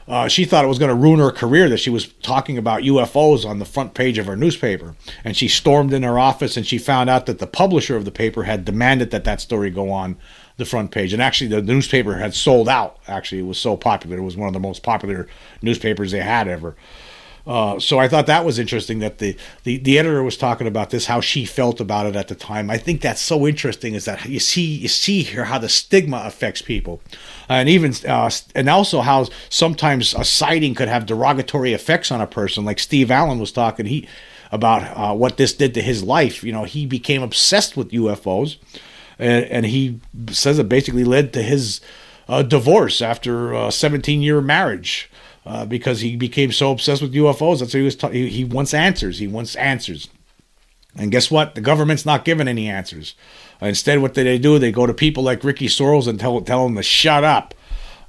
uh, 0.08 0.28
she 0.28 0.46
thought 0.46 0.66
it 0.66 0.68
was 0.68 0.80
going 0.80 0.90
to 0.90 0.96
ruin 0.96 1.20
her 1.20 1.30
career 1.30 1.70
that 1.70 1.78
she 1.78 1.92
was 1.92 2.08
talking 2.24 2.58
about 2.58 2.82
UFOs 2.82 3.48
on 3.48 3.60
the 3.60 3.66
front 3.66 3.94
page 3.94 4.18
of 4.18 4.26
her 4.26 4.36
newspaper. 4.36 4.96
And 5.24 5.38
she 5.38 5.48
stormed 5.48 5.94
in 5.94 6.02
her 6.02 6.18
office 6.18 6.58
and 6.58 6.66
she 6.66 6.80
found 6.80 7.10
out 7.10 7.28
that 7.28 7.38
the 7.38 7.48
publisher 7.48 7.96
of 7.96 8.04
the 8.04 8.12
paper 8.12 8.44
had 8.44 8.66
demanded 8.66 9.12
that 9.12 9.26
that 9.26 9.42
story 9.42 9.70
go 9.70 9.92
on 9.92 10.18
the 10.58 10.66
front 10.66 10.92
page. 10.92 11.14
And 11.14 11.22
actually, 11.22 11.48
the 11.48 11.62
newspaper 11.62 12.16
had 12.16 12.34
sold 12.34 12.68
out. 12.68 12.98
Actually, 13.08 13.40
it 13.40 13.46
was 13.46 13.60
so 13.60 13.78
popular. 13.78 14.18
It 14.18 14.24
was 14.24 14.38
one 14.38 14.48
of 14.48 14.54
the 14.54 14.60
most 14.60 14.84
popular 14.84 15.28
newspapers 15.62 16.12
they 16.12 16.22
had 16.22 16.48
ever. 16.48 16.76
Uh, 17.46 17.78
so 17.78 18.00
I 18.00 18.08
thought 18.08 18.28
that 18.28 18.46
was 18.46 18.58
interesting 18.58 19.00
that 19.00 19.18
the, 19.18 19.36
the, 19.64 19.78
the 19.78 20.00
editor 20.00 20.24
was 20.24 20.38
talking 20.38 20.66
about 20.66 20.92
this, 20.92 21.08
how 21.08 21.20
she 21.20 21.44
felt 21.44 21.82
about 21.82 22.06
it 22.06 22.16
at 22.16 22.30
the 22.30 22.36
time. 22.36 22.70
I 22.70 22.78
think 22.78 23.02
that's 23.02 23.20
so 23.20 23.46
interesting 23.46 23.96
is 23.96 24.06
that 24.06 24.26
you 24.26 24.40
see 24.40 24.64
you 24.64 24.88
see 24.88 25.24
here 25.24 25.44
how 25.46 25.58
the 25.58 25.68
stigma 25.68 26.24
affects 26.26 26.62
people, 26.62 27.02
and 27.50 27.68
even 27.68 27.94
uh, 28.08 28.32
and 28.56 28.70
also 28.70 29.02
how 29.02 29.28
sometimes 29.50 30.14
a 30.14 30.24
sighting 30.24 30.74
could 30.74 30.88
have 30.88 31.06
derogatory 31.06 31.74
effects 31.74 32.12
on 32.12 32.22
a 32.22 32.28
person. 32.28 32.64
Like 32.64 32.80
Steve 32.80 33.12
Allen 33.12 33.40
was 33.40 33.52
talking 33.52 33.88
he 33.88 34.08
about 34.50 34.84
uh, 34.96 35.14
what 35.14 35.36
this 35.36 35.52
did 35.52 35.74
to 35.74 35.82
his 35.82 36.02
life. 36.02 36.44
You 36.44 36.54
know, 36.54 36.64
he 36.64 36.86
became 36.86 37.24
obsessed 37.24 37.76
with 37.76 37.92
UFOs, 37.92 38.58
and, 39.20 39.44
and 39.46 39.66
he 39.66 40.00
says 40.30 40.60
it 40.60 40.70
basically 40.70 41.04
led 41.04 41.34
to 41.34 41.42
his 41.42 41.82
uh, 42.30 42.42
divorce 42.42 43.02
after 43.02 43.52
a 43.52 43.70
17 43.70 44.22
year 44.22 44.40
marriage 44.40 45.10
uh, 45.46 45.66
because 45.66 46.02
he 46.02 46.16
became 46.16 46.52
so 46.52 46.72
obsessed 46.72 47.02
with 47.02 47.14
UFOs. 47.14 47.60
That's 47.60 47.74
what 47.74 47.80
he 47.80 47.82
was. 47.82 47.96
Ta- 47.96 48.10
he, 48.10 48.30
he 48.30 48.44
wants 48.46 48.74
answers. 48.74 49.20
He 49.20 49.28
wants 49.28 49.56
answers. 49.56 50.10
And 50.96 51.12
guess 51.12 51.32
what? 51.32 51.56
The 51.56 51.62
government's 51.62 52.06
not 52.06 52.24
giving 52.26 52.48
any 52.48 52.70
answers. 52.70 53.16
Uh, 53.62 53.68
instead, 53.68 54.00
what 54.00 54.14
do 54.14 54.24
they 54.24 54.38
do? 54.38 54.60
They 54.60 54.72
go 54.72 54.86
to 54.86 54.94
people 54.94 55.24
like 55.24 55.44
Ricky 55.44 55.68
Soros 55.68 56.08
and 56.08 56.20
tell 56.20 56.40
tell 56.42 56.64
them 56.66 56.76
to 56.76 56.84
shut 56.84 57.24
up. 57.24 57.54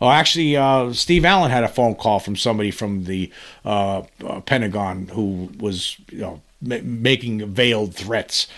Oh, 0.00 0.10
actually, 0.10 0.56
uh, 0.56 0.92
Steve 0.92 1.25
Allen 1.25 1.50
had 1.50 1.64
a 1.64 1.69
phone 1.69 1.94
call 1.94 2.19
from 2.19 2.36
somebody 2.36 2.70
from 2.70 3.04
the 3.04 3.32
uh, 3.64 4.02
Pentagon 4.44 5.08
who 5.08 5.50
was 5.58 5.96
you 6.10 6.19
know, 6.19 6.42
m- 6.69 7.02
making 7.02 7.46
veiled 7.46 7.94
threats. 7.94 8.48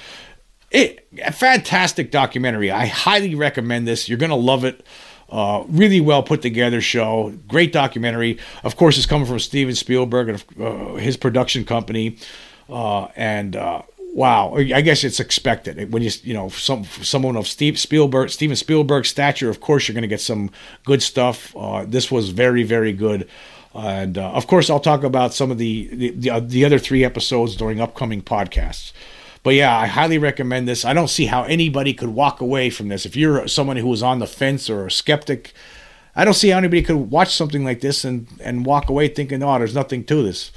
It, 0.70 1.06
a 1.24 1.32
fantastic 1.32 2.10
documentary. 2.10 2.70
I 2.70 2.86
highly 2.86 3.34
recommend 3.34 3.86
this. 3.86 4.08
You're 4.08 4.18
going 4.18 4.30
to 4.30 4.36
love 4.36 4.64
it. 4.64 4.84
Uh, 5.28 5.64
really 5.68 6.00
well 6.00 6.22
put 6.22 6.40
together 6.40 6.80
show, 6.80 7.32
great 7.48 7.72
documentary. 7.72 8.38
Of 8.62 8.76
course, 8.76 8.96
it's 8.96 9.06
coming 9.06 9.26
from 9.26 9.40
Steven 9.40 9.74
Spielberg 9.74 10.28
and 10.28 10.44
uh, 10.60 10.94
his 10.94 11.16
production 11.16 11.64
company. 11.64 12.16
Uh, 12.68 13.06
and 13.16 13.56
uh, 13.56 13.82
wow, 14.14 14.54
I 14.56 14.80
guess 14.82 15.02
it's 15.02 15.18
expected 15.18 15.92
when 15.92 16.02
you 16.02 16.10
you 16.22 16.32
know 16.32 16.48
some 16.48 16.84
someone 16.84 17.36
of 17.36 17.46
Steve 17.46 17.78
Spielberg, 17.78 18.30
Steven 18.30 18.56
Spielberg's 18.56 19.08
stature. 19.08 19.50
Of 19.50 19.60
course, 19.60 19.88
you're 19.88 19.94
going 19.94 20.02
to 20.02 20.08
get 20.08 20.20
some 20.20 20.50
good 20.84 21.02
stuff. 21.02 21.54
Uh, 21.56 21.84
this 21.86 22.10
was 22.10 22.30
very 22.30 22.62
very 22.62 22.92
good. 22.92 23.28
And 23.74 24.16
uh, 24.16 24.30
of 24.30 24.46
course, 24.46 24.70
I'll 24.70 24.80
talk 24.80 25.04
about 25.04 25.34
some 25.34 25.50
of 25.50 25.58
the 25.58 25.88
the, 25.92 26.10
the, 26.10 26.40
the 26.40 26.64
other 26.64 26.78
three 26.78 27.04
episodes 27.04 27.56
during 27.56 27.80
upcoming 27.80 28.22
podcasts. 28.22 28.92
But 29.46 29.54
yeah, 29.54 29.78
I 29.78 29.86
highly 29.86 30.18
recommend 30.18 30.66
this. 30.66 30.84
I 30.84 30.92
don't 30.92 31.06
see 31.06 31.26
how 31.26 31.44
anybody 31.44 31.94
could 31.94 32.08
walk 32.08 32.40
away 32.40 32.68
from 32.68 32.88
this. 32.88 33.06
If 33.06 33.14
you're 33.14 33.46
someone 33.46 33.76
who 33.76 33.86
was 33.86 34.02
on 34.02 34.18
the 34.18 34.26
fence 34.26 34.68
or 34.68 34.86
a 34.86 34.90
skeptic, 34.90 35.52
I 36.16 36.24
don't 36.24 36.34
see 36.34 36.48
how 36.48 36.58
anybody 36.58 36.82
could 36.82 36.96
watch 36.96 37.32
something 37.32 37.62
like 37.62 37.80
this 37.80 38.04
and, 38.04 38.26
and 38.40 38.66
walk 38.66 38.88
away 38.88 39.06
thinking, 39.06 39.44
oh, 39.44 39.56
there's 39.56 39.72
nothing 39.72 40.02
to 40.06 40.20
this. 40.20 40.50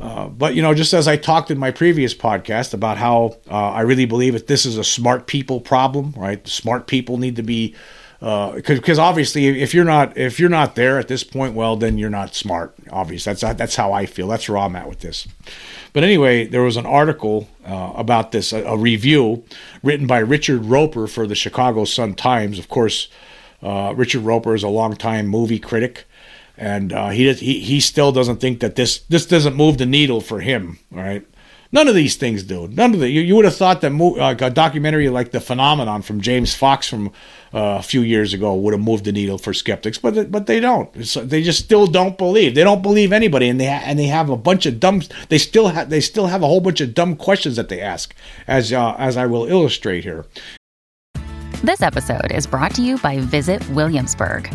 Uh, 0.00 0.28
but, 0.28 0.54
you 0.54 0.62
know, 0.62 0.72
just 0.72 0.94
as 0.94 1.06
I 1.06 1.18
talked 1.18 1.50
in 1.50 1.58
my 1.58 1.70
previous 1.70 2.14
podcast 2.14 2.72
about 2.72 2.96
how 2.96 3.36
uh, 3.50 3.72
I 3.72 3.82
really 3.82 4.06
believe 4.06 4.32
that 4.32 4.46
this 4.46 4.64
is 4.64 4.78
a 4.78 4.82
smart 4.82 5.26
people 5.26 5.60
problem, 5.60 6.14
right? 6.16 6.48
Smart 6.48 6.86
people 6.86 7.18
need 7.18 7.36
to 7.36 7.42
be 7.42 7.74
because 8.22 9.00
uh, 9.00 9.02
obviously 9.02 9.60
if 9.60 9.74
you're 9.74 9.84
not 9.84 10.16
if 10.16 10.38
you're 10.38 10.48
not 10.48 10.76
there 10.76 10.96
at 11.00 11.08
this 11.08 11.24
point 11.24 11.54
well 11.54 11.76
then 11.76 11.98
you're 11.98 12.08
not 12.08 12.36
smart 12.36 12.72
obviously 12.92 13.32
that's 13.32 13.58
that's 13.58 13.74
how 13.74 13.92
i 13.92 14.06
feel. 14.06 14.28
That's 14.28 14.48
where 14.48 14.58
i'm 14.58 14.76
at 14.76 14.88
with 14.88 15.00
this. 15.00 15.26
But 15.92 16.04
anyway 16.04 16.46
there 16.46 16.62
was 16.62 16.76
an 16.76 16.86
article 16.86 17.48
uh, 17.66 17.94
about 17.96 18.30
this 18.30 18.52
a, 18.52 18.62
a, 18.62 18.76
review 18.76 19.42
written 19.82 20.06
by 20.06 20.18
richard 20.18 20.64
Roeper 20.64 21.08
for 21.08 21.26
the 21.26 21.34
chicago 21.34 21.84
sun 21.84 22.14
times 22.14 22.60
of 22.60 22.68
course 22.68 23.08
uh, 23.60 23.92
richard 23.96 24.22
Roeper 24.22 24.54
is 24.54 24.62
a 24.62 24.68
longtime 24.68 25.26
movie 25.26 25.58
critic 25.58 26.04
and 26.56 26.92
uh, 26.92 27.08
he, 27.08 27.32
he 27.32 27.58
he 27.58 27.80
still 27.80 28.12
doesn't 28.12 28.36
think 28.36 28.60
that 28.60 28.76
this 28.76 28.98
this 29.08 29.26
doesn't 29.26 29.56
move 29.56 29.78
the 29.78 29.86
needle 29.86 30.20
for 30.20 30.38
him 30.38 30.78
right 30.92 31.26
None 31.74 31.88
of 31.88 31.94
these 31.94 32.16
things 32.16 32.42
do. 32.42 32.68
None 32.68 32.92
of 32.92 33.00
the. 33.00 33.08
You, 33.08 33.22
you 33.22 33.34
would 33.34 33.46
have 33.46 33.56
thought 33.56 33.80
that 33.80 33.90
mo- 33.90 34.16
uh, 34.16 34.36
a 34.38 34.50
documentary 34.50 35.08
like 35.08 35.30
The 35.30 35.40
Phenomenon 35.40 36.02
from 36.02 36.20
James 36.20 36.54
Fox 36.54 36.86
from 36.86 37.08
uh, 37.54 37.78
a 37.78 37.82
few 37.82 38.02
years 38.02 38.34
ago 38.34 38.54
would 38.54 38.74
have 38.74 38.82
moved 38.82 39.06
the 39.06 39.12
needle 39.12 39.38
for 39.38 39.54
skeptics, 39.54 39.96
but 39.96 40.30
but 40.30 40.46
they 40.46 40.60
don't. 40.60 40.94
It's, 40.94 41.14
they 41.14 41.42
just 41.42 41.64
still 41.64 41.86
don't 41.86 42.18
believe. 42.18 42.54
They 42.54 42.62
don't 42.62 42.82
believe 42.82 43.10
anybody, 43.10 43.48
and 43.48 43.58
they 43.58 43.66
ha- 43.66 43.82
and 43.84 43.98
they 43.98 44.06
have 44.06 44.28
a 44.28 44.36
bunch 44.36 44.66
of 44.66 44.80
dumb. 44.80 45.02
They 45.30 45.38
still 45.38 45.68
have 45.68 45.88
they 45.88 46.00
still 46.00 46.26
have 46.26 46.42
a 46.42 46.46
whole 46.46 46.60
bunch 46.60 46.82
of 46.82 46.92
dumb 46.92 47.16
questions 47.16 47.56
that 47.56 47.70
they 47.70 47.80
ask, 47.80 48.14
as 48.46 48.70
uh, 48.70 48.94
as 48.98 49.16
I 49.16 49.24
will 49.24 49.46
illustrate 49.46 50.04
here. 50.04 50.26
This 51.64 51.80
episode 51.80 52.32
is 52.32 52.46
brought 52.46 52.74
to 52.74 52.82
you 52.82 52.98
by 52.98 53.18
Visit 53.20 53.66
Williamsburg. 53.70 54.54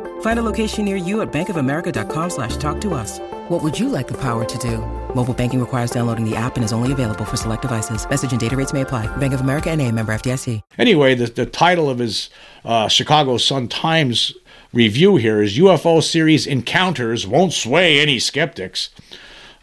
Find 0.21 0.39
a 0.39 0.43
location 0.43 0.85
near 0.85 0.95
you 0.95 1.21
at 1.21 1.31
bankofamerica.com 1.31 2.29
slash 2.29 2.57
talk 2.57 2.81
to 2.81 2.93
us. 2.93 3.19
What 3.49 3.61
would 3.61 3.77
you 3.77 3.89
like 3.89 4.07
the 4.07 4.17
power 4.17 4.45
to 4.45 4.57
do? 4.57 4.77
Mobile 5.13 5.33
banking 5.33 5.59
requires 5.59 5.91
downloading 5.91 6.27
the 6.27 6.35
app 6.35 6.55
and 6.55 6.63
is 6.63 6.73
only 6.73 6.91
available 6.91 7.25
for 7.25 7.37
select 7.37 7.61
devices. 7.61 8.09
Message 8.09 8.31
and 8.31 8.39
data 8.39 8.55
rates 8.55 8.73
may 8.73 8.81
apply. 8.81 9.07
Bank 9.17 9.33
of 9.33 9.41
America 9.41 9.69
and 9.69 9.81
a 9.81 9.91
member 9.91 10.13
FDIC. 10.13 10.61
Anyway, 10.77 11.15
the, 11.15 11.25
the 11.25 11.45
title 11.45 11.89
of 11.89 11.99
his 11.99 12.29
uh, 12.63 12.87
Chicago 12.87 13.37
Sun-Times 13.37 14.33
review 14.73 15.17
here 15.17 15.41
is 15.41 15.57
UFO 15.57 16.01
Series 16.01 16.47
Encounters 16.47 17.27
Won't 17.27 17.53
Sway 17.53 17.99
Any 17.99 18.19
Skeptics. 18.19 18.89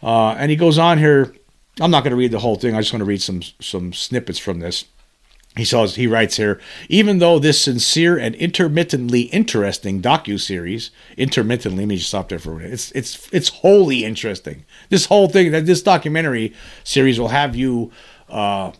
Uh, 0.03 0.31
and 0.31 0.51
he 0.51 0.55
goes 0.55 0.77
on 0.77 0.97
here. 0.97 1.33
I'm 1.81 1.91
not 1.91 2.03
going 2.03 2.11
to 2.11 2.17
read 2.17 2.31
the 2.31 2.39
whole 2.39 2.55
thing. 2.55 2.75
I 2.75 2.81
just 2.81 2.93
want 2.93 3.01
to 3.01 3.05
read 3.05 3.21
some 3.21 3.41
some 3.59 3.93
snippets 3.93 4.39
from 4.39 4.59
this. 4.59 4.85
He 5.57 5.65
says 5.65 5.95
he 5.95 6.07
writes 6.07 6.37
here, 6.37 6.59
even 6.89 7.17
though 7.19 7.39
this 7.39 7.59
sincere 7.59 8.17
and 8.17 8.35
intermittently 8.35 9.21
interesting 9.23 10.01
docu 10.01 10.39
series, 10.39 10.91
intermittently, 11.17 11.83
let 11.83 11.89
me 11.89 11.97
just 11.97 12.09
stop 12.09 12.29
there 12.29 12.39
for 12.39 12.53
a 12.53 12.57
minute. 12.57 12.73
It's 12.73 12.91
it's 12.91 13.27
it's 13.33 13.49
wholly 13.49 14.05
interesting. 14.05 14.63
This 14.89 15.07
whole 15.07 15.27
thing, 15.27 15.51
that 15.51 15.65
this 15.65 15.81
documentary 15.81 16.53
series 16.83 17.19
will 17.19 17.29
have 17.29 17.55
you. 17.55 17.91
Uh, 18.29 18.71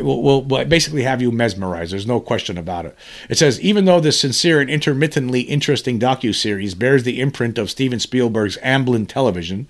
will, 0.00 0.22
will, 0.22 0.42
will 0.42 0.64
basically 0.64 1.04
have 1.04 1.22
you 1.22 1.30
mesmerized. 1.30 1.92
There's 1.92 2.06
no 2.06 2.20
question 2.20 2.58
about 2.58 2.84
it. 2.84 2.96
It 3.30 3.38
says 3.38 3.60
even 3.60 3.84
though 3.84 4.00
this 4.00 4.20
sincere 4.20 4.60
and 4.60 4.68
intermittently 4.68 5.42
interesting 5.42 5.98
docu 5.98 6.34
series 6.34 6.74
bears 6.74 7.04
the 7.04 7.20
imprint 7.20 7.58
of 7.58 7.70
Steven 7.70 8.00
Spielberg's 8.00 8.58
Amblin 8.58 9.08
Television, 9.08 9.66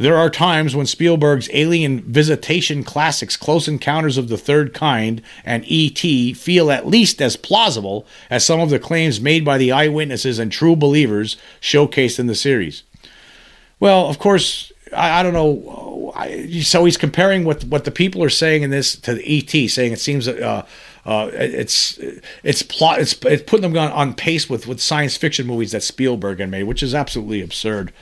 there 0.00 0.16
are 0.16 0.30
times 0.30 0.74
when 0.74 0.86
Spielberg's 0.86 1.50
alien 1.52 2.00
visitation 2.00 2.82
classics 2.82 3.36
Close 3.36 3.68
Encounters 3.68 4.16
of 4.16 4.28
the 4.28 4.38
Third 4.38 4.72
Kind 4.72 5.20
and 5.44 5.62
E.T. 5.66 6.32
feel 6.32 6.70
at 6.70 6.86
least 6.86 7.20
as 7.20 7.36
plausible 7.36 8.06
as 8.30 8.42
some 8.42 8.60
of 8.60 8.70
the 8.70 8.78
claims 8.78 9.20
made 9.20 9.44
by 9.44 9.58
the 9.58 9.70
eyewitnesses 9.70 10.38
and 10.38 10.50
true 10.50 10.74
believers 10.74 11.36
showcased 11.60 12.18
in 12.18 12.28
the 12.28 12.34
series. 12.34 12.82
Well, 13.78 14.08
of 14.08 14.18
course, 14.18 14.72
I, 14.96 15.20
I 15.20 15.22
don't 15.22 15.34
know. 15.34 16.14
I, 16.16 16.60
so 16.62 16.86
he's 16.86 16.96
comparing 16.96 17.44
what 17.44 17.64
what 17.64 17.84
the 17.84 17.90
people 17.90 18.24
are 18.24 18.30
saying 18.30 18.62
in 18.62 18.70
this 18.70 18.96
to 19.00 19.20
ET, 19.22 19.50
saying 19.50 19.92
it 19.92 20.00
seems 20.00 20.26
uh, 20.26 20.66
uh, 21.04 21.30
it's 21.34 21.98
it's 22.42 22.62
plot 22.62 23.00
it's, 23.00 23.12
it's 23.26 23.42
putting 23.42 23.70
them 23.70 23.76
on, 23.76 23.92
on 23.92 24.14
pace 24.14 24.48
with 24.48 24.66
with 24.66 24.80
science 24.80 25.18
fiction 25.18 25.46
movies 25.46 25.72
that 25.72 25.82
Spielberg 25.82 26.40
had 26.40 26.50
made, 26.50 26.62
which 26.62 26.82
is 26.82 26.94
absolutely 26.94 27.42
absurd. 27.42 27.92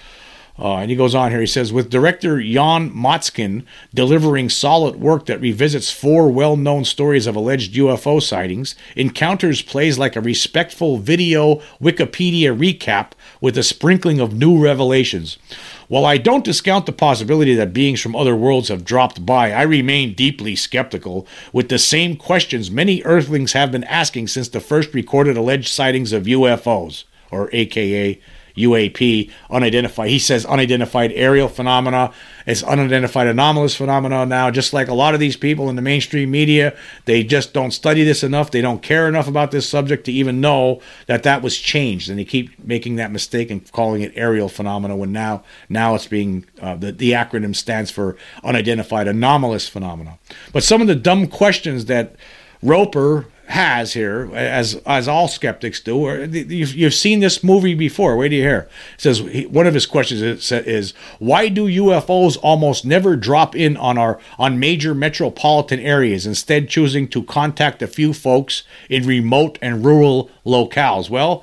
Uh, 0.58 0.78
and 0.78 0.90
he 0.90 0.96
goes 0.96 1.14
on 1.14 1.30
here. 1.30 1.40
He 1.40 1.46
says, 1.46 1.72
with 1.72 1.88
director 1.88 2.42
Jan 2.42 2.90
Motzkin 2.90 3.64
delivering 3.94 4.48
solid 4.48 4.96
work 4.96 5.26
that 5.26 5.40
revisits 5.40 5.92
four 5.92 6.28
well 6.28 6.56
known 6.56 6.84
stories 6.84 7.26
of 7.28 7.36
alleged 7.36 7.74
UFO 7.74 8.20
sightings, 8.20 8.74
Encounters 8.96 9.62
plays 9.62 9.98
like 9.98 10.16
a 10.16 10.20
respectful 10.20 10.98
video 10.98 11.56
Wikipedia 11.80 12.56
recap 12.56 13.12
with 13.40 13.56
a 13.56 13.62
sprinkling 13.62 14.18
of 14.18 14.34
new 14.34 14.60
revelations. 14.60 15.38
While 15.86 16.04
I 16.04 16.18
don't 16.18 16.44
discount 16.44 16.86
the 16.86 16.92
possibility 16.92 17.54
that 17.54 17.72
beings 17.72 18.00
from 18.00 18.16
other 18.16 18.36
worlds 18.36 18.68
have 18.68 18.84
dropped 18.84 19.24
by, 19.24 19.52
I 19.52 19.62
remain 19.62 20.12
deeply 20.14 20.56
skeptical 20.56 21.26
with 21.52 21.68
the 21.68 21.78
same 21.78 22.16
questions 22.16 22.70
many 22.70 23.02
Earthlings 23.04 23.52
have 23.52 23.70
been 23.70 23.84
asking 23.84 24.26
since 24.26 24.48
the 24.48 24.60
first 24.60 24.92
recorded 24.92 25.36
alleged 25.36 25.68
sightings 25.68 26.12
of 26.12 26.24
UFOs, 26.24 27.04
or 27.30 27.48
AKA 27.52 28.20
UAP, 28.58 29.30
unidentified. 29.50 30.10
He 30.10 30.18
says 30.18 30.44
unidentified 30.46 31.12
aerial 31.14 31.48
phenomena. 31.48 32.12
It's 32.46 32.62
unidentified 32.62 33.26
anomalous 33.26 33.74
phenomena 33.74 34.24
now. 34.24 34.50
Just 34.50 34.72
like 34.72 34.88
a 34.88 34.94
lot 34.94 35.14
of 35.14 35.20
these 35.20 35.36
people 35.36 35.68
in 35.68 35.76
the 35.76 35.82
mainstream 35.82 36.30
media, 36.30 36.76
they 37.04 37.22
just 37.22 37.52
don't 37.52 37.72
study 37.72 38.04
this 38.04 38.22
enough. 38.22 38.50
They 38.50 38.60
don't 38.60 38.82
care 38.82 39.06
enough 39.08 39.28
about 39.28 39.50
this 39.50 39.68
subject 39.68 40.04
to 40.04 40.12
even 40.12 40.40
know 40.40 40.80
that 41.06 41.22
that 41.24 41.42
was 41.42 41.58
changed, 41.58 42.08
and 42.08 42.18
they 42.18 42.24
keep 42.24 42.58
making 42.64 42.96
that 42.96 43.12
mistake 43.12 43.50
and 43.50 43.70
calling 43.72 44.02
it 44.02 44.12
aerial 44.14 44.48
phenomena 44.48 44.96
when 44.96 45.12
now 45.12 45.42
now 45.68 45.94
it's 45.94 46.06
being 46.06 46.44
uh, 46.60 46.74
the 46.74 46.92
the 46.92 47.12
acronym 47.12 47.54
stands 47.54 47.90
for 47.90 48.16
unidentified 48.42 49.08
anomalous 49.08 49.68
phenomena. 49.68 50.18
But 50.52 50.64
some 50.64 50.80
of 50.80 50.86
the 50.86 50.94
dumb 50.94 51.26
questions 51.26 51.84
that 51.86 52.16
Roeper 52.62 53.26
has 53.48 53.94
here, 53.94 54.30
as 54.34 54.74
as 54.84 55.08
all 55.08 55.26
skeptics 55.26 55.80
do. 55.80 55.96
Or 55.96 56.24
you've, 56.24 56.74
you've 56.74 56.94
seen 56.94 57.20
this 57.20 57.42
movie 57.42 57.74
before. 57.74 58.16
Wait 58.16 58.28
do 58.28 58.36
you 58.36 58.42
hear? 58.42 58.68
It 58.94 59.00
says 59.00 59.22
one 59.48 59.66
of 59.66 59.74
his 59.74 59.86
questions 59.86 60.20
is, 60.20 60.52
is 60.52 60.92
why 61.18 61.48
do 61.48 61.66
UFOs 61.66 62.36
almost 62.42 62.84
never 62.84 63.16
drop 63.16 63.56
in 63.56 63.76
on 63.78 63.96
our 63.96 64.20
on 64.38 64.60
major 64.60 64.94
metropolitan 64.94 65.80
areas, 65.80 66.26
instead 66.26 66.68
choosing 66.68 67.08
to 67.08 67.22
contact 67.22 67.80
a 67.80 67.86
few 67.86 68.12
folks 68.12 68.64
in 68.90 69.06
remote 69.06 69.58
and 69.62 69.84
rural 69.84 70.30
locales? 70.44 71.08
Well, 71.08 71.42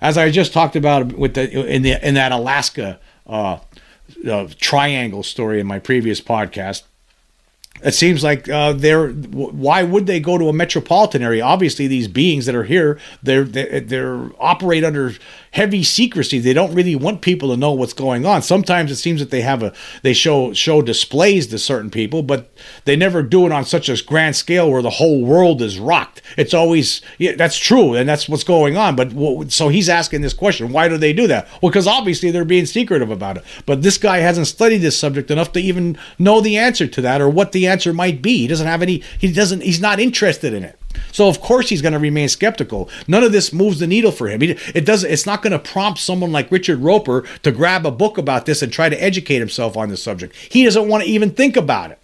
as 0.00 0.18
I 0.18 0.30
just 0.30 0.52
talked 0.52 0.74
about 0.74 1.12
with 1.12 1.34
the 1.34 1.48
in 1.72 1.82
the 1.82 2.06
in 2.06 2.14
that 2.14 2.32
Alaska 2.32 2.98
uh, 3.28 3.58
uh, 4.28 4.48
triangle 4.58 5.22
story 5.22 5.60
in 5.60 5.66
my 5.66 5.78
previous 5.78 6.20
podcast 6.20 6.82
it 7.82 7.94
seems 7.94 8.22
like 8.22 8.48
uh, 8.48 8.72
they're 8.72 9.10
why 9.10 9.82
would 9.82 10.06
they 10.06 10.20
go 10.20 10.38
to 10.38 10.48
a 10.48 10.52
metropolitan 10.52 11.22
area? 11.22 11.44
Obviously 11.44 11.86
these 11.86 12.08
beings 12.08 12.46
that 12.46 12.54
are 12.54 12.64
here 12.64 12.98
they're 13.22 13.44
they're, 13.44 14.30
operate 14.38 14.84
under 14.84 15.12
heavy 15.52 15.82
secrecy. 15.82 16.38
They 16.38 16.52
don't 16.52 16.74
really 16.74 16.94
want 16.94 17.22
people 17.22 17.50
to 17.50 17.56
know 17.56 17.72
what's 17.72 17.92
going 17.92 18.24
on. 18.24 18.42
Sometimes 18.42 18.90
it 18.90 18.96
seems 18.96 19.20
that 19.20 19.30
they 19.30 19.40
have 19.40 19.62
a 19.62 19.72
they 20.02 20.12
show 20.12 20.52
show 20.52 20.82
displays 20.82 21.46
to 21.48 21.58
certain 21.58 21.90
people 21.90 22.22
but 22.22 22.50
they 22.84 22.96
never 22.96 23.22
do 23.22 23.46
it 23.46 23.52
on 23.52 23.64
such 23.64 23.88
a 23.88 24.02
grand 24.04 24.36
scale 24.36 24.70
where 24.70 24.82
the 24.82 24.90
whole 24.90 25.24
world 25.24 25.62
is 25.62 25.78
rocked. 25.78 26.22
It's 26.36 26.54
always 26.54 27.00
yeah 27.18 27.34
that's 27.36 27.58
true 27.58 27.94
and 27.94 28.08
that's 28.08 28.28
what's 28.28 28.44
going 28.44 28.76
on 28.76 28.96
but 28.96 29.50
so 29.50 29.68
he's 29.68 29.88
asking 29.88 30.20
this 30.20 30.34
question 30.34 30.72
why 30.72 30.88
do 30.88 30.96
they 30.96 31.12
do 31.12 31.26
that? 31.26 31.48
Well 31.62 31.70
because 31.70 31.86
obviously 31.86 32.30
they're 32.30 32.44
being 32.44 32.66
secretive 32.66 33.10
about 33.10 33.38
it. 33.38 33.44
But 33.66 33.82
this 33.82 33.98
guy 33.98 34.18
hasn't 34.18 34.46
studied 34.46 34.78
this 34.78 34.98
subject 34.98 35.30
enough 35.30 35.52
to 35.52 35.60
even 35.60 35.98
know 36.18 36.40
the 36.40 36.58
answer 36.58 36.86
to 36.86 37.00
that 37.00 37.20
or 37.20 37.28
what 37.28 37.52
the 37.52 37.66
answer 37.70 37.92
might 37.92 38.20
be. 38.20 38.38
He 38.38 38.46
doesn't 38.46 38.66
have 38.66 38.82
any. 38.82 39.02
He 39.18 39.32
doesn't. 39.32 39.62
He's 39.62 39.80
not 39.80 40.00
interested 40.00 40.52
in 40.52 40.64
it. 40.64 40.78
So 41.12 41.28
of 41.28 41.40
course 41.40 41.68
he's 41.68 41.82
going 41.82 41.92
to 41.92 41.98
remain 41.98 42.28
skeptical. 42.28 42.90
None 43.06 43.22
of 43.22 43.32
this 43.32 43.52
moves 43.52 43.78
the 43.78 43.86
needle 43.86 44.12
for 44.12 44.28
him. 44.28 44.42
It 44.42 44.84
does. 44.84 45.04
It's 45.04 45.26
not 45.26 45.42
going 45.42 45.52
to 45.52 45.58
prompt 45.58 46.00
someone 46.00 46.32
like 46.32 46.50
Richard 46.50 46.80
Roeper 46.80 47.24
to 47.42 47.52
grab 47.52 47.86
a 47.86 47.90
book 47.90 48.18
about 48.18 48.46
this 48.46 48.60
and 48.62 48.72
try 48.72 48.88
to 48.88 49.02
educate 49.02 49.38
himself 49.38 49.76
on 49.76 49.88
the 49.88 49.96
subject. 49.96 50.34
He 50.34 50.64
doesn't 50.64 50.88
want 50.88 51.04
to 51.04 51.10
even 51.10 51.30
think 51.30 51.56
about 51.56 51.92
it. 51.92 51.98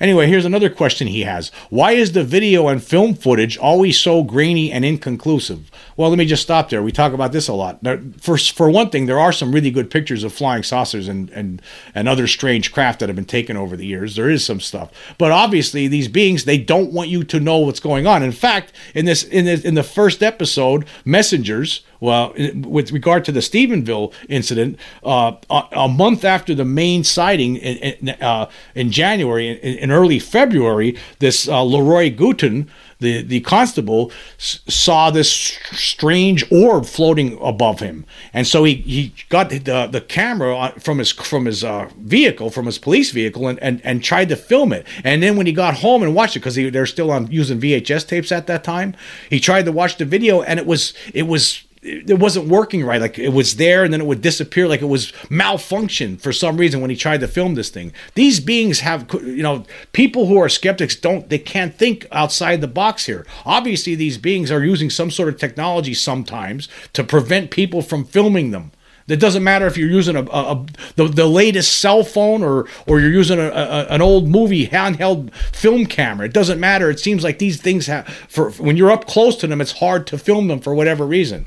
Anyway, 0.00 0.26
here's 0.26 0.44
another 0.44 0.68
question 0.68 1.06
he 1.06 1.22
has. 1.22 1.50
Why 1.70 1.92
is 1.92 2.12
the 2.12 2.24
video 2.24 2.66
and 2.68 2.82
film 2.82 3.14
footage 3.14 3.56
always 3.56 3.98
so 3.98 4.24
grainy 4.24 4.72
and 4.72 4.84
inconclusive? 4.84 5.70
Well, 5.96 6.10
let 6.10 6.18
me 6.18 6.24
just 6.24 6.42
stop 6.42 6.70
there. 6.70 6.82
We 6.82 6.90
talk 6.90 7.12
about 7.12 7.32
this 7.32 7.46
a 7.46 7.52
lot. 7.52 7.78
For, 8.20 8.36
for 8.36 8.68
one 8.68 8.90
thing, 8.90 9.06
there 9.06 9.18
are 9.18 9.32
some 9.32 9.52
really 9.52 9.70
good 9.70 9.90
pictures 9.90 10.24
of 10.24 10.32
flying 10.32 10.64
saucers 10.64 11.06
and, 11.06 11.30
and, 11.30 11.62
and 11.94 12.08
other 12.08 12.26
strange 12.26 12.72
craft 12.72 13.00
that 13.00 13.08
have 13.08 13.16
been 13.16 13.24
taken 13.24 13.56
over 13.56 13.76
the 13.76 13.86
years. 13.86 14.16
There 14.16 14.28
is 14.28 14.44
some 14.44 14.60
stuff. 14.60 14.90
But 15.18 15.30
obviously, 15.30 15.86
these 15.86 16.08
beings, 16.08 16.44
they 16.44 16.58
don't 16.58 16.92
want 16.92 17.10
you 17.10 17.22
to 17.24 17.38
know 17.38 17.58
what's 17.58 17.80
going 17.80 18.06
on. 18.06 18.22
In 18.22 18.32
fact, 18.32 18.72
in 18.94 19.04
this 19.04 19.22
in, 19.24 19.44
this, 19.44 19.64
in 19.64 19.74
the 19.74 19.82
first 19.82 20.22
episode, 20.22 20.86
Messengers, 21.04 21.82
well, 22.00 22.34
with 22.54 22.92
regard 22.92 23.24
to 23.24 23.32
the 23.32 23.40
Stephenville 23.40 24.12
incident, 24.28 24.78
uh, 25.04 25.32
a, 25.48 25.88
month 25.88 26.22
after 26.22 26.54
the 26.54 26.64
main 26.64 27.02
sighting 27.02 27.56
in, 27.56 27.76
in, 27.78 28.08
uh, 28.22 28.50
in 28.74 28.90
January, 28.90 29.48
in, 29.48 29.78
in, 29.78 29.90
early 29.90 30.18
February, 30.18 30.98
this 31.20 31.48
uh, 31.48 31.64
Leroy 31.64 32.14
Gaitan, 32.14 32.68
the, 33.00 33.22
the 33.22 33.40
constable, 33.40 34.10
s- 34.38 34.60
saw 34.68 35.10
this 35.10 35.30
strange 35.30 36.44
orb 36.50 36.86
floating 36.86 37.38
above 37.40 37.80
him, 37.80 38.04
and 38.32 38.46
so 38.46 38.64
he, 38.64 38.74
he 38.74 39.14
got 39.28 39.50
the 39.50 39.58
the 39.90 40.00
camera 40.00 40.72
from 40.78 40.98
his 40.98 41.12
from 41.12 41.46
his 41.46 41.64
uh, 41.64 41.88
vehicle, 41.98 42.50
from 42.50 42.66
his 42.66 42.78
police 42.78 43.10
vehicle, 43.10 43.48
and, 43.48 43.58
and 43.60 43.80
and 43.84 44.02
tried 44.02 44.28
to 44.28 44.36
film 44.36 44.72
it. 44.72 44.86
And 45.02 45.22
then 45.22 45.36
when 45.36 45.46
he 45.46 45.52
got 45.52 45.74
home 45.74 46.02
and 46.02 46.14
watched 46.14 46.36
it, 46.36 46.40
because 46.40 46.54
they're 46.56 46.86
still 46.86 47.10
on 47.10 47.30
using 47.30 47.60
VHS 47.60 48.06
tapes 48.06 48.32
at 48.32 48.46
that 48.46 48.64
time, 48.64 48.94
he 49.30 49.40
tried 49.40 49.64
to 49.64 49.72
watch 49.72 49.96
the 49.96 50.04
video, 50.04 50.42
and 50.42 50.58
it 50.58 50.66
was 50.66 50.94
it 51.12 51.24
was 51.24 51.64
it 51.84 52.18
wasn't 52.18 52.48
working 52.48 52.84
right. 52.84 53.00
Like 53.00 53.18
it 53.18 53.30
was 53.30 53.56
there 53.56 53.84
and 53.84 53.92
then 53.92 54.00
it 54.00 54.06
would 54.06 54.22
disappear. 54.22 54.66
Like 54.66 54.82
it 54.82 54.86
was 54.86 55.12
malfunction 55.28 56.16
for 56.16 56.32
some 56.32 56.56
reason 56.56 56.80
when 56.80 56.90
he 56.90 56.96
tried 56.96 57.20
to 57.20 57.28
film 57.28 57.54
this 57.54 57.68
thing. 57.68 57.92
These 58.14 58.40
beings 58.40 58.80
have, 58.80 59.06
you 59.12 59.42
know, 59.42 59.64
people 59.92 60.26
who 60.26 60.38
are 60.38 60.48
skeptics 60.48 60.96
don't, 60.96 61.28
they 61.28 61.38
can't 61.38 61.74
think 61.74 62.06
outside 62.10 62.60
the 62.60 62.68
box 62.68 63.06
here. 63.06 63.26
Obviously, 63.44 63.94
these 63.94 64.18
beings 64.18 64.50
are 64.50 64.64
using 64.64 64.88
some 64.90 65.10
sort 65.10 65.28
of 65.28 65.38
technology 65.38 65.94
sometimes 65.94 66.68
to 66.94 67.04
prevent 67.04 67.50
people 67.50 67.82
from 67.82 68.04
filming 68.04 68.50
them. 68.50 68.72
It 69.06 69.20
doesn't 69.20 69.44
matter 69.44 69.66
if 69.66 69.76
you're 69.76 69.90
using 69.90 70.16
a, 70.16 70.22
a, 70.22 70.52
a 70.52 70.66
the, 70.96 71.08
the 71.08 71.26
latest 71.26 71.78
cell 71.78 72.04
phone 72.04 72.42
or 72.42 72.66
or 72.86 73.00
you're 73.00 73.10
using 73.10 73.38
a, 73.38 73.50
an 73.90 74.00
old 74.00 74.28
movie 74.28 74.66
handheld 74.66 75.32
film 75.34 75.84
camera. 75.84 76.26
It 76.26 76.32
doesn't 76.32 76.58
matter. 76.58 76.88
It 76.88 77.00
seems 77.00 77.22
like 77.22 77.38
these 77.38 77.60
things 77.60 77.86
have 77.86 78.08
for 78.08 78.50
when 78.52 78.78
you're 78.78 78.90
up 78.90 79.06
close 79.06 79.36
to 79.36 79.46
them, 79.46 79.60
it's 79.60 79.72
hard 79.72 80.06
to 80.06 80.16
film 80.16 80.48
them 80.48 80.60
for 80.60 80.74
whatever 80.74 81.06
reason. 81.06 81.44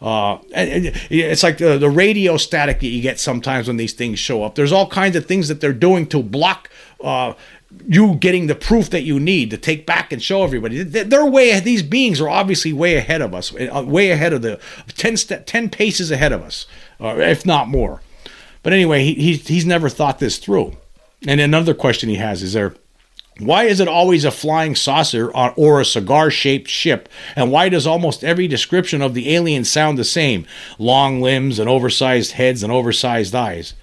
Uh, 0.00 0.38
it's 0.50 1.42
like 1.42 1.58
the, 1.58 1.76
the 1.76 1.90
radio 1.90 2.36
static 2.36 2.80
that 2.80 2.86
you 2.86 3.02
get 3.02 3.18
sometimes 3.18 3.66
when 3.66 3.76
these 3.76 3.92
things 3.92 4.18
show 4.18 4.44
up. 4.44 4.54
There's 4.54 4.72
all 4.72 4.88
kinds 4.88 5.16
of 5.16 5.26
things 5.26 5.48
that 5.48 5.60
they're 5.60 5.72
doing 5.72 6.06
to 6.08 6.22
block 6.22 6.70
uh, 7.02 7.34
you 7.86 8.14
getting 8.14 8.46
the 8.46 8.54
proof 8.54 8.90
that 8.90 9.02
you 9.02 9.20
need 9.20 9.50
to 9.50 9.56
take 9.56 9.86
back 9.86 10.12
and 10.12 10.22
show 10.22 10.42
everybody. 10.42 10.82
They're 10.82 11.26
way 11.26 11.58
these 11.60 11.82
beings 11.82 12.20
are 12.20 12.28
obviously 12.28 12.72
way 12.72 12.96
ahead 12.96 13.20
of 13.20 13.34
us, 13.34 13.54
uh, 13.54 13.84
way 13.86 14.10
ahead 14.10 14.32
of 14.32 14.42
the 14.42 14.58
10, 14.88 15.16
st- 15.16 15.46
10 15.46 15.70
paces 15.70 16.10
ahead 16.10 16.32
of 16.32 16.42
us, 16.42 16.66
uh, 17.00 17.16
if 17.18 17.44
not 17.44 17.68
more. 17.68 18.00
But 18.62 18.72
anyway, 18.72 19.04
he, 19.04 19.14
he, 19.14 19.32
he's 19.34 19.66
never 19.66 19.88
thought 19.88 20.18
this 20.18 20.38
through. 20.38 20.76
And 21.26 21.40
another 21.40 21.74
question 21.74 22.08
he 22.08 22.16
has 22.16 22.42
is 22.42 22.54
there 22.54 22.74
why 23.38 23.64
is 23.64 23.80
it 23.80 23.88
always 23.88 24.24
a 24.24 24.30
flying 24.30 24.74
saucer 24.74 25.30
or 25.30 25.80
a 25.80 25.84
cigar 25.84 26.30
shaped 26.30 26.68
ship? 26.68 27.08
And 27.36 27.52
why 27.52 27.68
does 27.68 27.86
almost 27.86 28.24
every 28.24 28.48
description 28.48 29.00
of 29.00 29.14
the 29.14 29.34
alien 29.34 29.64
sound 29.64 29.96
the 29.96 30.04
same? 30.04 30.46
Long 30.78 31.20
limbs 31.20 31.58
and 31.58 31.68
oversized 31.68 32.32
heads 32.32 32.62
and 32.62 32.72
oversized 32.72 33.34
eyes. 33.34 33.74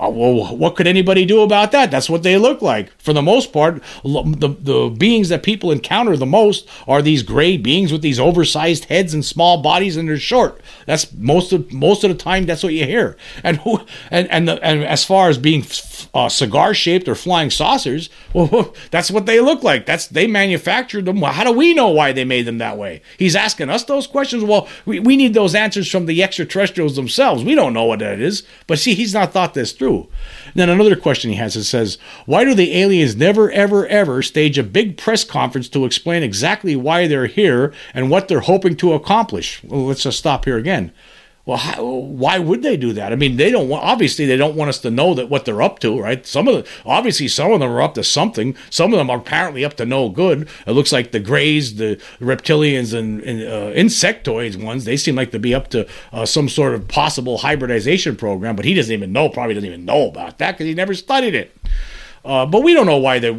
Uh, 0.00 0.08
well, 0.08 0.56
what 0.56 0.76
could 0.76 0.86
anybody 0.86 1.26
do 1.26 1.42
about 1.42 1.72
that? 1.72 1.90
That's 1.90 2.08
what 2.08 2.22
they 2.22 2.38
look 2.38 2.62
like. 2.62 2.90
For 2.98 3.12
the 3.12 3.20
most 3.20 3.52
part, 3.52 3.82
the, 4.02 4.56
the 4.58 4.94
beings 4.96 5.28
that 5.28 5.42
people 5.42 5.70
encounter 5.70 6.16
the 6.16 6.24
most 6.24 6.66
are 6.88 7.02
these 7.02 7.22
gray 7.22 7.58
beings 7.58 7.92
with 7.92 8.00
these 8.00 8.18
oversized 8.18 8.86
heads 8.86 9.12
and 9.12 9.22
small 9.22 9.60
bodies, 9.60 9.98
and 9.98 10.08
they're 10.08 10.16
short. 10.16 10.62
That's 10.86 11.12
most 11.12 11.52
of 11.52 11.70
most 11.70 12.02
of 12.02 12.10
the 12.10 12.16
time. 12.16 12.46
That's 12.46 12.62
what 12.62 12.72
you 12.72 12.86
hear. 12.86 13.18
And 13.44 13.58
who 13.58 13.80
and 14.10 14.30
and 14.30 14.48
the, 14.48 14.62
and 14.64 14.82
as 14.84 15.04
far 15.04 15.28
as 15.28 15.36
being 15.36 15.66
uh, 16.14 16.30
cigar 16.30 16.72
shaped 16.72 17.06
or 17.06 17.14
flying 17.14 17.50
saucers, 17.50 18.08
well, 18.32 18.74
that's 18.90 19.10
what 19.10 19.26
they 19.26 19.40
look 19.40 19.62
like. 19.62 19.84
That's 19.84 20.06
they 20.06 20.26
manufactured 20.26 21.04
them. 21.04 21.20
Well, 21.20 21.32
how 21.32 21.44
do 21.44 21.52
we 21.52 21.74
know 21.74 21.88
why 21.90 22.12
they 22.12 22.24
made 22.24 22.46
them 22.46 22.58
that 22.58 22.78
way? 22.78 23.02
He's 23.18 23.36
asking 23.36 23.68
us 23.68 23.84
those 23.84 24.06
questions. 24.06 24.44
Well, 24.44 24.66
we, 24.86 24.98
we 24.98 25.16
need 25.16 25.34
those 25.34 25.54
answers 25.54 25.90
from 25.90 26.06
the 26.06 26.22
extraterrestrials 26.22 26.96
themselves. 26.96 27.44
We 27.44 27.54
don't 27.54 27.74
know 27.74 27.84
what 27.84 27.98
that 27.98 28.18
is. 28.18 28.44
But 28.66 28.78
see, 28.78 28.94
he's 28.94 29.12
not 29.12 29.32
thought 29.32 29.52
this 29.52 29.72
through. 29.72 29.89
And 29.98 30.54
then 30.54 30.68
another 30.68 30.96
question 30.96 31.30
he 31.30 31.36
has 31.36 31.56
it 31.56 31.64
says, 31.64 31.98
Why 32.26 32.44
do 32.44 32.54
the 32.54 32.76
aliens 32.80 33.16
never, 33.16 33.50
ever, 33.50 33.86
ever 33.86 34.22
stage 34.22 34.58
a 34.58 34.62
big 34.62 34.96
press 34.96 35.24
conference 35.24 35.68
to 35.70 35.84
explain 35.84 36.22
exactly 36.22 36.76
why 36.76 37.06
they're 37.06 37.26
here 37.26 37.72
and 37.94 38.10
what 38.10 38.28
they're 38.28 38.40
hoping 38.40 38.76
to 38.76 38.92
accomplish? 38.92 39.62
Well, 39.64 39.86
let's 39.86 40.02
just 40.02 40.18
stop 40.18 40.44
here 40.44 40.56
again. 40.56 40.92
Well, 41.50 41.58
how, 41.58 41.82
why 41.84 42.38
would 42.38 42.62
they 42.62 42.76
do 42.76 42.92
that? 42.92 43.12
I 43.12 43.16
mean, 43.16 43.36
they 43.36 43.50
don't 43.50 43.68
want, 43.68 43.82
obviously 43.82 44.24
they 44.24 44.36
don't 44.36 44.54
want 44.54 44.68
us 44.68 44.78
to 44.82 44.90
know 44.90 45.14
that 45.14 45.28
what 45.28 45.46
they're 45.46 45.62
up 45.62 45.80
to, 45.80 46.00
right? 46.00 46.24
Some 46.24 46.46
of 46.46 46.54
the 46.54 46.70
obviously 46.86 47.26
some 47.26 47.50
of 47.50 47.58
them 47.58 47.68
are 47.68 47.82
up 47.82 47.94
to 47.94 48.04
something. 48.04 48.54
Some 48.70 48.92
of 48.92 48.98
them 49.00 49.10
are 49.10 49.18
apparently 49.18 49.64
up 49.64 49.74
to 49.78 49.84
no 49.84 50.10
good. 50.10 50.48
It 50.64 50.70
looks 50.70 50.92
like 50.92 51.10
the 51.10 51.18
Greys, 51.18 51.74
the 51.74 52.00
reptilians, 52.20 52.96
and, 52.96 53.20
and 53.22 53.42
uh, 53.42 53.76
insectoids 53.76 54.62
ones. 54.62 54.84
They 54.84 54.96
seem 54.96 55.16
like 55.16 55.32
to 55.32 55.40
be 55.40 55.52
up 55.52 55.66
to 55.70 55.88
uh, 56.12 56.24
some 56.24 56.48
sort 56.48 56.72
of 56.72 56.86
possible 56.86 57.38
hybridization 57.38 58.14
program, 58.14 58.54
but 58.54 58.64
he 58.64 58.72
doesn't 58.72 58.94
even 58.94 59.12
know. 59.12 59.28
Probably 59.28 59.54
doesn't 59.54 59.68
even 59.68 59.84
know 59.84 60.06
about 60.06 60.38
that 60.38 60.52
because 60.52 60.66
he 60.66 60.74
never 60.74 60.94
studied 60.94 61.34
it. 61.34 61.56
Uh, 62.24 62.46
but 62.46 62.62
we 62.62 62.74
don't 62.74 62.86
know 62.86 62.98
why 62.98 63.18
they 63.18 63.32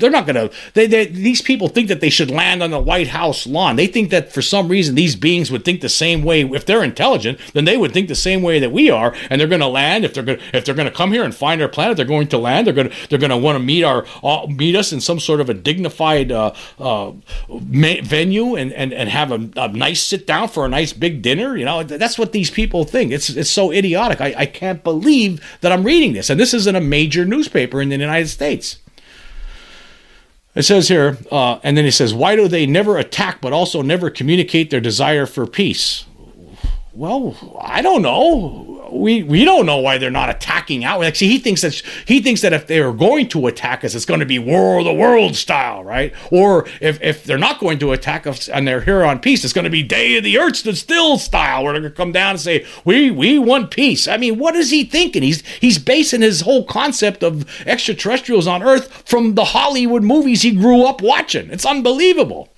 they're 0.00 0.10
not 0.10 0.26
gonna. 0.26 0.50
They, 0.74 0.86
they 0.86 1.06
these 1.06 1.42
people 1.42 1.68
think 1.68 1.88
that 1.88 2.00
they 2.00 2.10
should 2.10 2.30
land 2.30 2.62
on 2.62 2.70
the 2.70 2.80
White 2.80 3.08
House 3.08 3.46
lawn. 3.46 3.76
They 3.76 3.86
think 3.86 4.10
that 4.10 4.32
for 4.32 4.42
some 4.42 4.68
reason 4.68 4.94
these 4.94 5.14
beings 5.14 5.50
would 5.50 5.64
think 5.64 5.80
the 5.80 5.88
same 5.88 6.24
way. 6.24 6.42
If 6.42 6.66
they're 6.66 6.82
intelligent, 6.82 7.38
then 7.52 7.66
they 7.66 7.76
would 7.76 7.92
think 7.92 8.08
the 8.08 8.14
same 8.14 8.42
way 8.42 8.58
that 8.58 8.72
we 8.72 8.90
are, 8.90 9.14
and 9.28 9.40
they're 9.40 9.48
gonna 9.48 9.68
land. 9.68 10.04
If 10.04 10.14
they're 10.14 10.24
gonna 10.24 10.40
if 10.52 10.64
they're 10.64 10.74
gonna 10.74 10.90
come 10.90 11.12
here 11.12 11.22
and 11.22 11.34
find 11.34 11.60
our 11.60 11.68
planet, 11.68 11.96
they're 11.96 12.06
going 12.06 12.28
to 12.28 12.38
land. 12.38 12.66
They're 12.66 12.74
gonna 12.74 12.92
they're 13.08 13.18
gonna 13.18 13.38
want 13.38 13.56
to 13.56 13.64
meet 13.64 13.84
our 13.84 14.06
uh, 14.22 14.46
meet 14.48 14.74
us 14.74 14.92
in 14.92 15.00
some 15.00 15.20
sort 15.20 15.40
of 15.40 15.50
a 15.50 15.54
dignified 15.54 16.32
uh, 16.32 16.52
uh 16.78 17.12
venue 17.48 18.56
and, 18.56 18.72
and 18.72 18.92
and 18.92 19.08
have 19.08 19.32
a, 19.32 19.50
a 19.56 19.68
nice 19.68 20.02
sit 20.02 20.26
down 20.26 20.48
for 20.48 20.64
a 20.64 20.68
nice 20.68 20.92
big 20.92 21.20
dinner. 21.20 21.56
You 21.56 21.66
know 21.66 21.82
that's 21.82 22.18
what 22.18 22.32
these 22.32 22.50
people 22.50 22.84
think. 22.84 23.12
It's 23.12 23.28
it's 23.28 23.50
so 23.50 23.70
idiotic. 23.70 24.20
I, 24.20 24.34
I 24.36 24.46
can't 24.46 24.82
believe 24.82 25.44
that 25.60 25.72
I'm 25.72 25.84
reading 25.84 26.14
this, 26.14 26.30
and 26.30 26.40
this 26.40 26.54
isn't 26.54 26.74
a 26.74 26.80
major 26.80 27.26
newspaper 27.26 27.82
in 27.82 27.90
the 27.90 27.96
United 27.96 28.19
United 28.20 28.30
States. 28.30 28.78
It 30.54 30.62
says 30.62 30.88
here, 30.88 31.16
uh, 31.30 31.60
and 31.62 31.76
then 31.76 31.84
he 31.84 31.90
says, 31.90 32.12
why 32.12 32.36
do 32.36 32.48
they 32.48 32.66
never 32.66 32.98
attack 32.98 33.40
but 33.40 33.52
also 33.52 33.82
never 33.82 34.10
communicate 34.10 34.70
their 34.70 34.80
desire 34.80 35.26
for 35.26 35.46
peace? 35.46 36.04
Well, 36.92 37.56
I 37.60 37.82
don't 37.82 38.02
know 38.02 38.79
we 38.92 39.22
we 39.22 39.44
don't 39.44 39.66
know 39.66 39.78
why 39.78 39.98
they're 39.98 40.10
not 40.10 40.30
attacking 40.30 40.84
out. 40.84 41.00
Like, 41.00 41.16
see, 41.16 41.28
he 41.28 41.38
thinks 41.38 41.62
that 41.62 41.82
he 42.06 42.20
thinks 42.20 42.40
that 42.42 42.52
if 42.52 42.66
they 42.66 42.80
are 42.80 42.92
going 42.92 43.28
to 43.28 43.46
attack 43.46 43.84
us, 43.84 43.94
it's 43.94 44.04
going 44.04 44.20
to 44.20 44.26
be 44.26 44.38
war 44.38 44.78
of 44.78 44.84
the 44.84 44.92
world 44.92 45.36
style, 45.36 45.82
right? 45.84 46.12
Or 46.30 46.66
if 46.80 47.00
if 47.02 47.24
they're 47.24 47.38
not 47.38 47.60
going 47.60 47.78
to 47.80 47.92
attack 47.92 48.26
us 48.26 48.48
and 48.48 48.66
they're 48.66 48.82
here 48.82 49.04
on 49.04 49.20
peace, 49.20 49.44
it's 49.44 49.52
going 49.52 49.64
to 49.64 49.70
be 49.70 49.82
day 49.82 50.16
of 50.16 50.24
the 50.24 50.38
earth 50.38 50.56
stood 50.56 50.76
still 50.76 51.18
style, 51.18 51.64
they're 51.64 51.72
going 51.72 51.82
to 51.84 51.90
come 51.90 52.12
down 52.12 52.30
and 52.32 52.40
say 52.40 52.66
we 52.84 53.10
we 53.10 53.38
want 53.38 53.70
peace. 53.70 54.06
I 54.06 54.16
mean, 54.16 54.38
what 54.38 54.54
is 54.56 54.70
he 54.70 54.84
thinking? 54.84 55.22
He's 55.22 55.42
he's 55.60 55.78
basing 55.78 56.22
his 56.22 56.42
whole 56.42 56.64
concept 56.64 57.22
of 57.22 57.46
extraterrestrials 57.66 58.46
on 58.46 58.62
Earth 58.62 59.08
from 59.08 59.34
the 59.34 59.46
Hollywood 59.46 60.02
movies 60.02 60.42
he 60.42 60.52
grew 60.52 60.84
up 60.84 61.00
watching. 61.00 61.50
It's 61.50 61.66
unbelievable. 61.66 62.49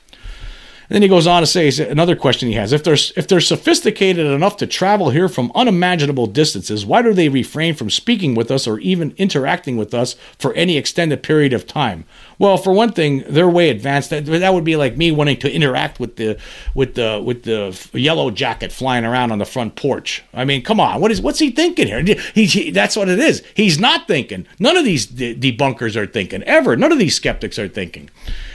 And 0.92 0.96
then 0.96 1.02
he 1.04 1.08
goes 1.08 1.26
on 1.26 1.40
to 1.40 1.46
say 1.46 1.70
another 1.88 2.14
question 2.14 2.50
he 2.50 2.54
has: 2.56 2.70
if 2.70 2.84
they're 2.84 2.98
if 3.16 3.26
they're 3.26 3.40
sophisticated 3.40 4.26
enough 4.26 4.58
to 4.58 4.66
travel 4.66 5.08
here 5.08 5.26
from 5.26 5.50
unimaginable 5.54 6.26
distances, 6.26 6.84
why 6.84 7.00
do 7.00 7.14
they 7.14 7.30
refrain 7.30 7.74
from 7.74 7.88
speaking 7.88 8.34
with 8.34 8.50
us 8.50 8.66
or 8.66 8.78
even 8.80 9.14
interacting 9.16 9.78
with 9.78 9.94
us 9.94 10.16
for 10.38 10.52
any 10.52 10.76
extended 10.76 11.22
period 11.22 11.54
of 11.54 11.66
time? 11.66 12.04
Well, 12.42 12.56
for 12.56 12.72
one 12.72 12.90
thing, 12.90 13.22
they're 13.28 13.48
way 13.48 13.70
advanced. 13.70 14.10
That, 14.10 14.24
that 14.24 14.52
would 14.52 14.64
be 14.64 14.74
like 14.74 14.96
me 14.96 15.12
wanting 15.12 15.36
to 15.38 15.52
interact 15.52 16.00
with 16.00 16.16
the 16.16 16.40
with 16.74 16.96
the 16.96 17.22
with 17.24 17.44
the 17.44 17.78
yellow 17.92 18.32
jacket 18.32 18.72
flying 18.72 19.04
around 19.04 19.30
on 19.30 19.38
the 19.38 19.44
front 19.44 19.76
porch. 19.76 20.24
I 20.34 20.44
mean, 20.44 20.64
come 20.64 20.80
on, 20.80 21.00
what 21.00 21.12
is 21.12 21.20
what's 21.20 21.38
he 21.38 21.52
thinking 21.52 21.86
here? 21.86 22.02
He, 22.02 22.46
he 22.46 22.72
that's 22.72 22.96
what 22.96 23.08
it 23.08 23.20
is. 23.20 23.44
He's 23.54 23.78
not 23.78 24.08
thinking. 24.08 24.44
None 24.58 24.76
of 24.76 24.84
these 24.84 25.06
de- 25.06 25.36
debunkers 25.36 25.94
are 25.94 26.04
thinking 26.04 26.42
ever. 26.42 26.74
None 26.74 26.90
of 26.90 26.98
these 26.98 27.14
skeptics 27.14 27.60
are 27.60 27.68
thinking. 27.68 28.10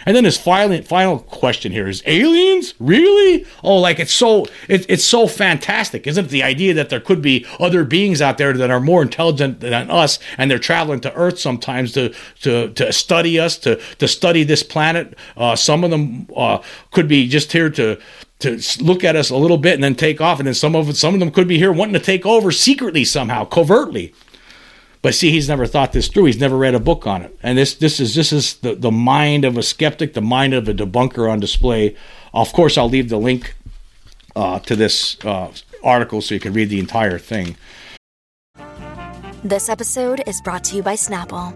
And 0.06 0.14
then 0.14 0.26
his 0.26 0.38
final 0.38 0.82
final 0.84 1.20
question 1.20 1.72
here 1.72 1.88
is 1.88 2.04
aliens 2.06 2.74
really? 2.80 3.46
Oh, 3.64 3.78
like 3.78 4.00
it's 4.00 4.12
so 4.12 4.48
it, 4.68 4.86
it's 4.90 5.06
so 5.06 5.28
fantastic, 5.28 6.08
isn't 6.08 6.26
it? 6.26 6.30
The 6.30 6.44
idea 6.44 6.74
that 6.74 6.90
there 6.90 7.00
could 7.00 7.22
be 7.22 7.46
other 7.58 7.86
beings 7.86 8.22
out 8.22 8.38
there 8.38 8.52
that 8.52 8.70
are 8.70 8.82
more 8.82 9.02
intelligent 9.02 9.62
than 9.62 9.90
us, 9.90 10.20
and 10.38 10.52
they're 10.52 10.60
traveling 10.60 11.00
to 11.02 11.14
Earth 11.14 11.40
sometimes 11.40 11.94
to 11.94 12.14
to 12.42 12.74
to 12.74 12.92
study 12.92 13.40
us, 13.40 13.58
to 13.60 13.77
to 14.00 14.08
study 14.08 14.44
this 14.44 14.64
planet. 14.64 15.18
Uh, 15.36 15.56
some 15.56 15.84
of 15.84 15.92
them 15.92 16.28
uh, 16.36 16.62
could 16.92 17.08
be 17.08 17.28
just 17.28 17.52
here 17.52 17.70
to 17.72 18.00
to 18.40 18.60
look 18.82 19.04
at 19.04 19.16
us 19.16 19.32
a 19.32 19.36
little 19.36 19.58
bit 19.58 19.74
and 19.74 19.84
then 19.84 19.96
take 19.96 20.22
off, 20.22 20.40
and 20.40 20.48
then 20.48 20.54
some 20.54 20.76
of 20.76 20.96
some 20.96 21.14
of 21.14 21.20
them 21.20 21.32
could 21.32 21.48
be 21.48 21.58
here 21.58 21.72
wanting 21.72 21.94
to 21.94 22.00
take 22.00 22.26
over 22.26 22.52
secretly 22.52 23.04
somehow, 23.04 23.46
covertly. 23.46 24.14
But 25.02 25.16
see, 25.16 25.32
he's 25.32 25.48
never 25.48 25.66
thought 25.66 25.94
this 25.94 26.08
through. 26.08 26.26
He's 26.26 26.40
never 26.40 26.58
read 26.58 26.76
a 26.76 26.80
book 26.80 27.08
on 27.08 27.22
it. 27.22 27.38
And 27.42 27.58
this 27.58 27.76
this 27.76 28.00
is 28.00 28.16
this 28.16 28.34
is 28.34 28.56
the, 28.56 28.76
the 28.76 28.92
mind 28.92 29.46
of 29.46 29.58
a 29.58 29.64
skeptic, 29.64 30.14
the 30.14 30.22
mind 30.22 30.54
of 30.54 30.68
a 30.68 30.74
debunker 30.74 31.32
on 31.32 31.40
display. 31.40 31.96
Of 32.34 32.52
course, 32.54 32.78
I'll 32.78 32.90
leave 32.90 33.10
the 33.10 33.18
link 33.18 33.56
uh, 34.36 34.60
to 34.60 34.76
this 34.76 35.18
uh, 35.24 35.52
article 35.84 36.22
so 36.22 36.34
you 36.34 36.40
can 36.40 36.54
read 36.54 36.70
the 36.70 36.80
entire 36.80 37.18
thing. 37.18 37.58
This 39.44 39.70
episode 39.70 40.24
is 40.28 40.42
brought 40.42 40.64
to 40.66 40.76
you 40.76 40.84
by 40.84 40.96
Snapple. 40.96 41.56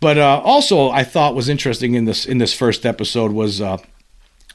But 0.00 0.18
uh, 0.18 0.40
also, 0.44 0.90
I 0.90 1.04
thought 1.04 1.34
was 1.34 1.48
interesting 1.48 1.94
in 1.94 2.04
this 2.04 2.24
in 2.24 2.38
this 2.38 2.54
first 2.54 2.86
episode 2.86 3.32
was 3.32 3.60
uh, 3.60 3.78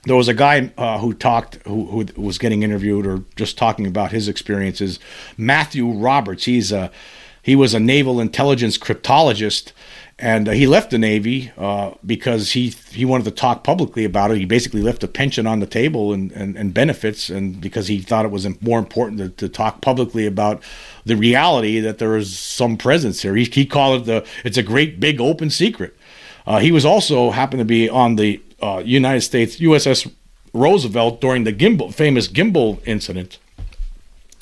there 0.06 0.16
was 0.16 0.28
a 0.28 0.34
guy 0.34 0.72
uh, 0.78 1.00
who 1.00 1.14
talked 1.14 1.56
who, 1.66 1.86
who 1.86 2.22
was 2.22 2.38
getting 2.38 2.64
interviewed 2.64 3.06
or 3.06 3.24
just 3.36 3.58
talking 3.58 3.86
about 3.86 4.12
his 4.12 4.28
experiences. 4.28 5.00
Matthew 5.38 5.90
Roberts. 5.90 6.46
He's 6.46 6.72
a 6.72 6.92
he 7.42 7.56
was 7.56 7.74
a 7.74 7.80
naval 7.80 8.22
intelligence 8.22 8.78
cryptologist 8.78 9.74
and 10.24 10.48
uh, 10.48 10.54
he 10.54 10.68
left 10.68 10.92
the 10.92 10.98
Navy 10.98 11.52
uh, 11.58 11.92
because 12.06 12.54
he 12.54 12.70
he 12.70 13.04
wanted 13.04 13.26
to 13.26 13.32
talk 13.32 13.66
publicly 13.66 14.06
about 14.06 14.32
it. 14.32 14.38
He 14.38 14.46
basically 14.46 14.82
left 14.82 15.04
a 15.04 15.08
pension 15.10 15.46
on 15.46 15.60
the 15.60 15.68
table 15.68 16.14
and, 16.14 16.32
and, 16.32 16.56
and 16.56 16.74
benefits, 16.74 17.30
and 17.30 17.60
because 17.60 17.90
he 17.90 18.00
thought 18.00 18.24
it 18.24 18.32
was 18.32 18.48
more 18.62 18.80
important 18.80 19.18
to, 19.20 19.30
to, 19.30 19.50
talk 19.50 19.82
publicly 19.82 20.26
about 20.26 20.64
the 21.06 21.18
reality 21.18 21.82
that 21.82 21.98
there 21.98 22.16
is 22.16 22.40
some 22.40 22.78
presence 22.78 23.22
here. 23.22 23.36
He, 23.36 23.44
he 23.44 23.66
called 23.66 24.04
it 24.04 24.06
the 24.06 24.28
it's 24.46 24.58
a 24.58 24.64
great 24.64 25.02
big 25.02 25.20
open 25.20 25.50
secret. 25.50 25.94
Uh, 26.48 26.60
he 26.60 26.72
was 26.72 26.86
also 26.86 27.32
happened 27.32 27.60
to 27.60 27.66
be 27.66 27.90
on 27.90 28.16
the 28.16 28.42
uh, 28.62 28.82
United 28.86 29.22
States 29.22 29.58
USS 29.58 30.10
Roosevelt 30.54 31.20
during 31.20 31.44
the 31.44 31.52
gimbal 31.52 31.94
famous 31.94 32.30
gimbal 32.30 32.80
incident. 32.88 33.40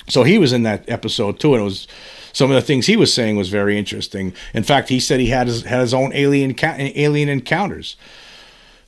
So 0.08 0.22
he 0.22 0.38
was 0.38 0.52
in 0.52 0.62
that 0.62 0.88
episode 0.88 1.40
too, 1.40 1.54
and 1.54 1.62
it 1.62 1.64
was 1.64 1.88
some 2.32 2.50
of 2.50 2.54
the 2.54 2.62
things 2.62 2.86
he 2.86 2.96
was 2.96 3.12
saying 3.12 3.36
was 3.36 3.48
very 3.48 3.78
interesting. 3.78 4.34
In 4.54 4.62
fact, 4.62 4.88
he 4.88 5.00
said 5.00 5.20
he 5.20 5.26
had 5.26 5.46
his, 5.46 5.62
had 5.62 5.80
his 5.80 5.94
own 5.94 6.12
alien 6.14 6.54
alien 6.62 7.28
encounters. 7.28 7.96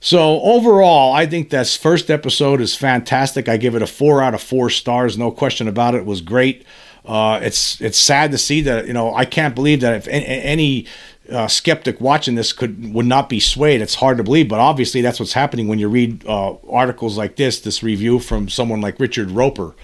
So 0.00 0.42
overall, 0.42 1.14
I 1.14 1.24
think 1.24 1.48
this 1.48 1.76
first 1.76 2.11
episode 2.11 2.61
is 2.61 2.76
fantastic. 2.76 3.48
I 3.48 3.57
give 3.57 3.74
it 3.74 3.80
a 3.80 3.87
four 3.87 4.22
out 4.22 4.35
of 4.35 4.42
four 4.42 4.68
stars, 4.68 5.16
no 5.16 5.30
question 5.30 5.66
about 5.66 5.94
it. 5.94 5.98
it 5.98 6.07
was 6.07 6.20
great. 6.20 6.66
Uh, 7.07 7.38
it's 7.42 7.80
it's 7.80 7.98
sad 7.98 8.30
to 8.33 8.38
see 8.38 8.62
that 8.62 8.87
you 8.87 8.92
know 8.92 9.14
I 9.14 9.24
can't 9.24 9.54
believe 9.54 9.80
that 9.80 9.94
if 9.94 10.09
any 10.09 10.87
uh, 11.30 11.46
skeptic 11.48 12.00
watching 12.00 12.35
this 12.35 12.52
could 12.52 12.92
would 12.94 13.07
not 13.07 13.28
be 13.28 13.40
swayed. 13.40 13.80
It's 13.80 13.94
hard 13.94 14.18
to 14.18 14.22
believe, 14.22 14.48
but 14.48 14.61
obviously 14.61 15.00
that's 15.00 15.20
what's 15.20 15.33
happening 15.33 15.68
when 15.68 15.78
you 15.78 15.88
read 15.88 16.26
uh, 16.26 16.54
articles 16.68 17.16
like 17.16 17.37
this. 17.37 17.61
This 17.61 17.83
review 17.83 18.18
from 18.18 18.48
someone 18.48 18.80
like 18.80 19.00
Richard 19.00 19.30
Roeper 19.30 19.74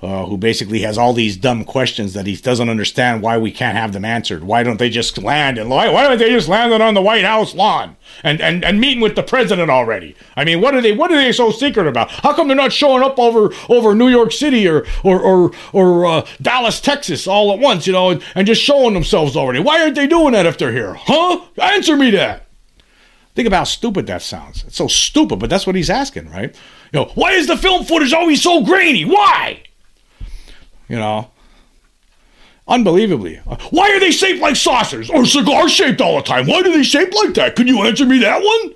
uh, 0.00 0.26
who 0.26 0.36
basically 0.36 0.80
has 0.80 0.96
all 0.96 1.12
these 1.12 1.36
dumb 1.36 1.64
questions 1.64 2.14
that 2.14 2.26
he 2.26 2.36
doesn't 2.36 2.68
understand 2.68 3.20
why 3.20 3.36
we 3.36 3.50
can't 3.50 3.76
have 3.76 3.92
them 3.92 4.04
answered. 4.04 4.44
Why 4.44 4.62
don't 4.62 4.78
they 4.78 4.90
just 4.90 5.18
land 5.18 5.58
and 5.58 5.68
why, 5.68 5.88
why 5.88 6.06
don't 6.06 6.18
they 6.18 6.30
just 6.30 6.48
land 6.48 6.72
on 6.72 6.94
the 6.94 7.02
White 7.02 7.24
House 7.24 7.54
lawn 7.54 7.96
and, 8.22 8.40
and, 8.40 8.64
and 8.64 8.80
meeting 8.80 9.00
with 9.00 9.16
the 9.16 9.24
president 9.24 9.70
already? 9.70 10.14
I 10.36 10.44
mean, 10.44 10.60
what 10.60 10.74
are 10.74 10.80
they 10.80 10.92
what 10.92 11.10
are 11.10 11.16
they 11.16 11.32
so 11.32 11.50
secret 11.50 11.88
about? 11.88 12.10
How 12.10 12.32
come 12.32 12.46
they're 12.46 12.56
not 12.56 12.72
showing 12.72 13.02
up 13.02 13.18
over 13.18 13.52
over 13.68 13.94
New 13.94 14.08
York 14.08 14.30
City 14.30 14.68
or 14.68 14.86
or 15.02 15.20
or, 15.20 15.50
or 15.72 16.06
uh, 16.06 16.26
Dallas, 16.40 16.80
Texas 16.80 17.26
all 17.26 17.52
at 17.52 17.58
once, 17.58 17.86
you 17.86 17.92
know, 17.92 18.10
and, 18.10 18.22
and 18.36 18.46
just 18.46 18.62
showing 18.62 18.94
themselves 18.94 19.36
already? 19.36 19.58
Why 19.58 19.82
aren't 19.82 19.96
they 19.96 20.06
doing 20.06 20.32
that 20.32 20.46
if 20.46 20.58
they're 20.58 20.72
here? 20.72 20.94
Huh? 20.94 21.40
Answer 21.60 21.96
me 21.96 22.10
that. 22.12 22.46
Think 23.34 23.46
about 23.46 23.58
how 23.58 23.64
stupid 23.64 24.06
that 24.06 24.22
sounds. 24.22 24.64
It's 24.64 24.76
so 24.76 24.88
stupid, 24.88 25.38
but 25.38 25.50
that's 25.50 25.66
what 25.66 25.76
he's 25.76 25.90
asking, 25.90 26.28
right? 26.30 26.54
You 26.92 27.00
know, 27.00 27.12
why 27.14 27.32
is 27.32 27.46
the 27.46 27.56
film 27.56 27.84
footage 27.84 28.12
always 28.12 28.42
so 28.42 28.64
grainy? 28.64 29.04
Why? 29.04 29.62
You 30.88 30.96
know. 30.96 31.30
Unbelievably. 32.66 33.36
Why 33.70 33.90
are 33.92 34.00
they 34.00 34.10
shaped 34.10 34.40
like 34.40 34.56
saucers 34.56 35.08
or 35.08 35.24
cigar 35.24 35.68
shaped 35.68 36.02
all 36.02 36.16
the 36.16 36.22
time? 36.22 36.46
Why 36.46 36.62
do 36.62 36.70
they 36.70 36.82
shape 36.82 37.14
like 37.14 37.34
that? 37.34 37.56
Can 37.56 37.66
you 37.66 37.82
answer 37.82 38.04
me 38.04 38.18
that 38.18 38.42
one? 38.42 38.74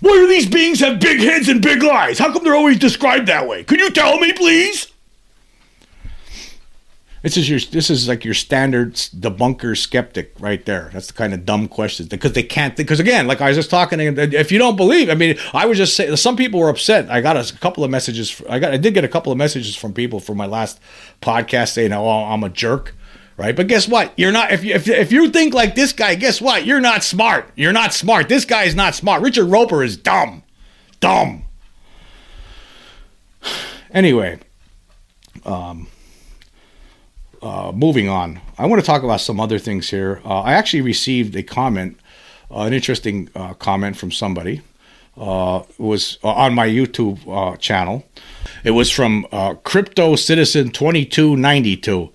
Why 0.00 0.12
do 0.12 0.26
these 0.26 0.48
beings 0.48 0.80
have 0.80 1.00
big 1.00 1.20
heads 1.20 1.48
and 1.48 1.62
big 1.62 1.84
eyes? 1.84 2.18
How 2.18 2.32
come 2.32 2.42
they're 2.42 2.56
always 2.56 2.78
described 2.78 3.28
that 3.28 3.46
way? 3.46 3.62
Could 3.64 3.80
you 3.80 3.90
tell 3.90 4.18
me, 4.18 4.32
please? 4.32 4.88
This 7.28 7.36
is 7.36 7.50
your 7.50 7.60
this 7.60 7.90
is 7.90 8.08
like 8.08 8.24
your 8.24 8.32
standard 8.32 8.94
debunker 8.94 9.76
skeptic 9.76 10.32
right 10.40 10.64
there. 10.64 10.88
That's 10.94 11.08
the 11.08 11.12
kind 11.12 11.34
of 11.34 11.44
dumb 11.44 11.68
questions 11.68 12.08
because 12.08 12.32
they 12.32 12.42
can't 12.42 12.74
because 12.74 13.00
again, 13.00 13.26
like 13.26 13.42
I 13.42 13.48
was 13.48 13.56
just 13.58 13.68
talking, 13.68 14.00
if 14.00 14.50
you 14.50 14.58
don't 14.58 14.76
believe, 14.76 15.10
I 15.10 15.14
mean, 15.14 15.36
I 15.52 15.66
was 15.66 15.76
just 15.76 15.94
saying 15.94 16.16
some 16.16 16.36
people 16.36 16.58
were 16.58 16.70
upset. 16.70 17.10
I 17.10 17.20
got 17.20 17.36
a 17.36 17.54
couple 17.58 17.84
of 17.84 17.90
messages. 17.90 18.40
I 18.48 18.58
got 18.58 18.72
I 18.72 18.78
did 18.78 18.94
get 18.94 19.04
a 19.04 19.08
couple 19.08 19.30
of 19.30 19.36
messages 19.36 19.76
from 19.76 19.92
people 19.92 20.20
from 20.20 20.38
my 20.38 20.46
last 20.46 20.80
podcast 21.20 21.74
saying, 21.74 21.92
"Oh, 21.92 22.08
I'm 22.08 22.42
a 22.44 22.48
jerk." 22.48 22.94
Right, 23.36 23.54
but 23.54 23.66
guess 23.66 23.86
what? 23.86 24.14
You're 24.16 24.32
not. 24.32 24.50
If 24.50 24.64
you, 24.64 24.72
if, 24.72 24.88
if 24.88 25.12
you 25.12 25.28
think 25.28 25.52
like 25.52 25.74
this 25.74 25.92
guy, 25.92 26.14
guess 26.14 26.40
what? 26.40 26.64
You're 26.64 26.80
not 26.80 27.04
smart. 27.04 27.50
You're 27.56 27.74
not 27.74 27.92
smart. 27.92 28.30
This 28.30 28.46
guy 28.46 28.64
is 28.64 28.74
not 28.74 28.94
smart. 28.94 29.20
Richard 29.20 29.44
Roeper 29.44 29.84
is 29.84 29.98
dumb, 29.98 30.44
dumb. 30.98 31.44
Anyway, 33.90 34.38
um, 35.46 35.88
uh, 37.42 37.72
moving 37.74 38.08
on, 38.08 38.40
I 38.58 38.66
want 38.66 38.80
to 38.80 38.86
talk 38.86 39.02
about 39.02 39.20
some 39.20 39.40
other 39.40 39.58
things 39.58 39.90
here. 39.90 40.20
Uh, 40.24 40.40
I 40.40 40.54
actually 40.54 40.80
received 40.80 41.36
a 41.36 41.42
comment, 41.42 41.98
uh, 42.50 42.62
an 42.62 42.72
interesting 42.72 43.28
uh, 43.34 43.54
comment 43.54 43.96
from 43.96 44.10
somebody. 44.12 44.62
Uh, 45.16 45.64
was 45.78 46.16
uh, 46.22 46.28
on 46.28 46.54
my 46.54 46.68
YouTube 46.68 47.58
channel. 47.58 48.04
It 48.62 48.70
was 48.70 48.88
from 48.88 49.26
Crypto 49.64 50.14
Citizen 50.14 50.70
twenty 50.70 51.04
two 51.04 51.36
ninety 51.36 51.76
two, 51.76 52.12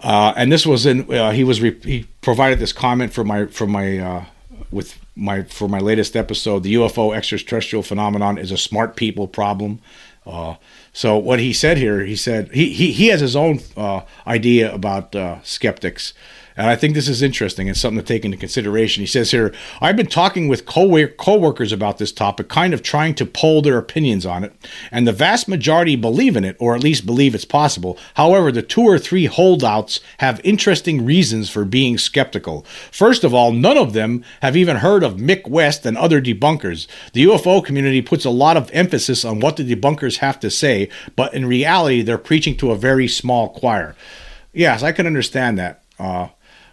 and 0.00 0.52
this 0.52 0.64
was 0.64 0.86
in. 0.86 1.10
he 1.34 1.42
was 1.42 1.60
re- 1.60 1.80
he 1.82 2.04
provided 2.20 2.60
this 2.60 2.72
comment 2.72 3.12
for 3.12 3.24
my 3.24 3.46
for 3.46 3.66
my 3.66 4.26
with 4.70 4.96
my 5.16 5.42
for 5.42 5.68
my 5.68 5.80
latest 5.80 6.14
episode. 6.14 6.62
The 6.62 6.74
UFO 6.74 7.16
extraterrestrial 7.16 7.82
phenomenon 7.82 8.38
is 8.38 8.52
a 8.52 8.58
smart 8.58 8.94
people 8.94 9.26
problem. 9.26 9.80
So 10.96 11.18
what 11.18 11.40
he 11.40 11.52
said 11.52 11.76
here, 11.76 12.06
he 12.06 12.16
said 12.16 12.48
he 12.52 12.72
he, 12.72 12.90
he 12.90 13.08
has 13.08 13.20
his 13.20 13.36
own 13.36 13.60
uh, 13.76 14.00
idea 14.26 14.72
about 14.72 15.14
uh, 15.14 15.42
skeptics, 15.42 16.14
and 16.56 16.68
I 16.68 16.76
think 16.76 16.94
this 16.94 17.08
is 17.08 17.22
interesting 17.22 17.68
and 17.68 17.76
something 17.76 18.00
to 18.00 18.06
take 18.06 18.24
into 18.24 18.36
consideration. 18.36 19.02
He 19.02 19.06
says 19.06 19.30
here, 19.30 19.52
I've 19.80 19.96
been 19.96 20.06
talking 20.06 20.48
with 20.48 20.64
co 20.66 20.86
workers 20.86 21.72
about 21.72 21.98
this 21.98 22.12
topic, 22.12 22.48
kind 22.48 22.72
of 22.72 22.82
trying 22.82 23.14
to 23.16 23.26
poll 23.26 23.62
their 23.62 23.78
opinions 23.78 24.24
on 24.24 24.44
it, 24.44 24.54
and 24.90 25.06
the 25.06 25.12
vast 25.12 25.48
majority 25.48 25.96
believe 25.96 26.36
in 26.36 26.44
it, 26.44 26.56
or 26.58 26.74
at 26.74 26.82
least 26.82 27.06
believe 27.06 27.34
it's 27.34 27.44
possible. 27.44 27.98
However, 28.14 28.50
the 28.50 28.62
two 28.62 28.82
or 28.82 28.98
three 28.98 29.26
holdouts 29.26 30.00
have 30.18 30.40
interesting 30.44 31.04
reasons 31.04 31.50
for 31.50 31.64
being 31.64 31.98
skeptical. 31.98 32.64
First 32.90 33.24
of 33.24 33.34
all, 33.34 33.52
none 33.52 33.76
of 33.76 33.92
them 33.92 34.24
have 34.40 34.56
even 34.56 34.76
heard 34.76 35.02
of 35.02 35.16
Mick 35.16 35.46
West 35.48 35.84
and 35.84 35.98
other 35.98 36.20
debunkers. 36.22 36.86
The 37.12 37.24
UFO 37.24 37.64
community 37.64 38.00
puts 38.00 38.24
a 38.24 38.30
lot 38.30 38.56
of 38.56 38.70
emphasis 38.72 39.24
on 39.24 39.40
what 39.40 39.56
the 39.56 39.74
debunkers 39.74 40.18
have 40.18 40.40
to 40.40 40.50
say, 40.50 40.88
but 41.14 41.34
in 41.34 41.46
reality, 41.46 42.02
they're 42.02 42.18
preaching 42.18 42.56
to 42.58 42.70
a 42.70 42.76
very 42.76 43.08
small 43.08 43.48
choir. 43.50 43.94
Yes, 44.52 44.82
I 44.82 44.92
can 44.92 45.06
understand 45.06 45.58
that. 45.58 45.82
Uh, 45.98 46.28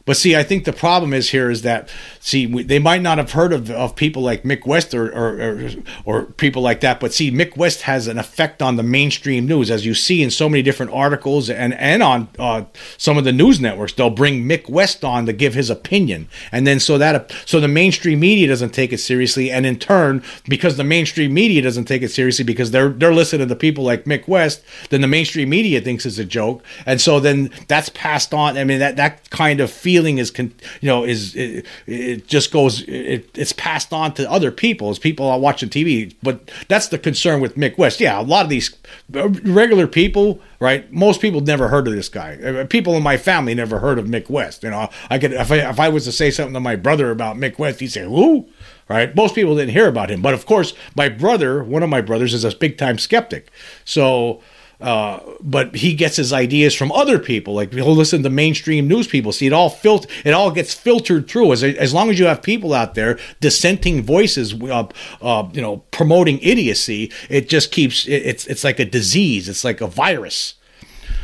but 0.05 0.17
see, 0.17 0.35
I 0.35 0.43
think 0.43 0.65
the 0.65 0.73
problem 0.73 1.13
is 1.13 1.29
here 1.29 1.49
is 1.49 1.61
that 1.61 1.89
see 2.19 2.45
they 2.45 2.79
might 2.79 3.01
not 3.01 3.17
have 3.17 3.31
heard 3.31 3.53
of, 3.53 3.71
of 3.71 3.95
people 3.95 4.21
like 4.21 4.43
Mick 4.43 4.65
West 4.65 4.93
or, 4.93 5.07
or, 5.07 5.39
or 5.39 5.69
or 6.03 6.23
people 6.33 6.61
like 6.61 6.81
that, 6.81 6.99
but 6.99 7.13
see 7.13 7.31
Mick 7.31 7.55
West 7.55 7.83
has 7.83 8.07
an 8.07 8.17
effect 8.17 8.61
on 8.61 8.75
the 8.75 8.83
mainstream 8.83 9.47
news, 9.47 9.71
as 9.71 9.85
you 9.85 9.93
see 9.93 10.21
in 10.21 10.29
so 10.29 10.49
many 10.49 10.61
different 10.61 10.91
articles 10.91 11.49
and 11.49 11.73
and 11.75 12.03
on 12.03 12.27
uh, 12.37 12.65
some 12.97 13.17
of 13.17 13.23
the 13.23 13.31
news 13.31 13.61
networks. 13.61 13.93
They'll 13.93 14.09
bring 14.09 14.43
Mick 14.43 14.69
West 14.69 15.05
on 15.05 15.25
to 15.25 15.31
give 15.31 15.53
his 15.53 15.69
opinion, 15.69 16.27
and 16.51 16.67
then 16.67 16.81
so 16.81 16.97
that 16.97 17.33
so 17.45 17.61
the 17.61 17.69
mainstream 17.69 18.19
media 18.19 18.49
doesn't 18.49 18.71
take 18.71 18.91
it 18.91 18.99
seriously, 18.99 19.49
and 19.49 19.65
in 19.65 19.79
turn, 19.79 20.21
because 20.49 20.75
the 20.75 20.83
mainstream 20.83 21.33
media 21.33 21.61
doesn't 21.61 21.85
take 21.85 22.01
it 22.01 22.09
seriously 22.09 22.43
because 22.43 22.71
they're 22.71 22.89
they're 22.89 23.13
listening 23.13 23.47
to 23.47 23.55
people 23.55 23.85
like 23.85 24.03
Mick 24.03 24.27
West, 24.27 24.63
then 24.89 24.99
the 24.99 25.07
mainstream 25.07 25.49
media 25.49 25.79
thinks 25.79 26.05
it's 26.05 26.17
a 26.17 26.25
joke, 26.25 26.61
and 26.85 26.99
so 26.99 27.21
then 27.21 27.51
that's 27.69 27.87
passed 27.89 28.33
on. 28.33 28.57
I 28.57 28.65
mean 28.65 28.79
that 28.79 28.97
that 28.97 29.29
kind 29.29 29.61
of 29.61 29.71
feeling 29.93 30.17
is 30.17 30.31
con- 30.31 30.51
you 30.81 30.87
know 30.87 31.03
is 31.03 31.35
it, 31.35 31.67
it 31.85 32.27
just 32.27 32.51
goes 32.51 32.81
it, 32.87 33.29
it's 33.35 33.53
passed 33.53 33.93
on 33.93 34.11
to 34.11 34.29
other 34.29 34.51
people 34.51 34.89
as 34.89 34.97
people 34.97 35.27
are 35.27 35.37
watching 35.37 35.69
TV. 35.69 36.15
But 36.23 36.49
that's 36.67 36.87
the 36.87 36.97
concern 36.97 37.41
with 37.41 37.55
Mick 37.55 37.77
West. 37.77 37.99
Yeah, 37.99 38.19
a 38.19 38.23
lot 38.23 38.43
of 38.43 38.49
these 38.49 38.75
regular 39.09 39.85
people, 39.85 40.39
right? 40.59 40.91
Most 40.91 41.21
people 41.21 41.41
never 41.41 41.67
heard 41.67 41.87
of 41.87 41.93
this 41.93 42.09
guy. 42.09 42.65
People 42.65 42.95
in 42.95 43.03
my 43.03 43.17
family 43.17 43.53
never 43.53 43.77
heard 43.77 43.99
of 43.99 44.07
Mick 44.07 44.31
West. 44.31 44.63
You 44.63 44.71
know, 44.71 44.89
I 45.11 45.19
could 45.19 45.33
if 45.33 45.51
I, 45.51 45.57
if 45.57 45.79
I 45.79 45.89
was 45.89 46.05
to 46.05 46.11
say 46.11 46.31
something 46.31 46.55
to 46.55 46.59
my 46.59 46.75
brother 46.75 47.11
about 47.11 47.37
Mick 47.37 47.59
West, 47.59 47.79
he'd 47.79 47.89
say, 47.89 48.03
"Who?" 48.03 48.47
Right? 48.89 49.15
Most 49.15 49.35
people 49.35 49.55
didn't 49.55 49.73
hear 49.73 49.87
about 49.87 50.09
him, 50.09 50.21
but 50.21 50.33
of 50.33 50.45
course, 50.45 50.73
my 50.95 51.07
brother, 51.07 51.63
one 51.63 51.83
of 51.83 51.89
my 51.89 52.01
brothers, 52.01 52.33
is 52.33 52.43
a 52.43 52.55
big 52.55 52.77
time 52.77 52.97
skeptic. 52.97 53.51
So 53.85 54.41
uh, 54.83 55.21
but 55.39 55.73
he 55.75 55.93
gets 55.93 56.17
his 56.17 56.33
ideas 56.33 56.73
from 56.75 56.91
other 56.91 57.17
people. 57.17 57.53
Like 57.53 57.71
he'll 57.73 57.95
listen 57.95 58.21
to 58.23 58.29
mainstream 58.29 58.85
news 58.87 59.07
people. 59.07 59.31
See, 59.31 59.47
it 59.47 59.53
all 59.53 59.69
filter, 59.69 60.09
it 60.25 60.31
all 60.31 60.51
gets 60.51 60.73
filtered 60.73 61.29
through. 61.29 61.53
As 61.53 61.63
as 61.63 61.93
long 61.93 62.09
as 62.09 62.19
you 62.19 62.25
have 62.25 62.43
people 62.43 62.73
out 62.73 62.93
there 62.93 63.17
dissenting 63.39 64.03
voices, 64.03 64.53
uh, 64.61 64.87
uh, 65.21 65.47
you 65.53 65.61
know, 65.61 65.77
promoting 65.91 66.37
idiocy, 66.39 67.11
it 67.29 67.47
just 67.47 67.71
keeps. 67.71 68.05
It, 68.07 68.23
it's 68.23 68.45
it's 68.47 68.65
like 68.65 68.79
a 68.79 68.85
disease. 68.85 69.47
It's 69.47 69.63
like 69.63 69.79
a 69.79 69.87
virus. 69.87 70.55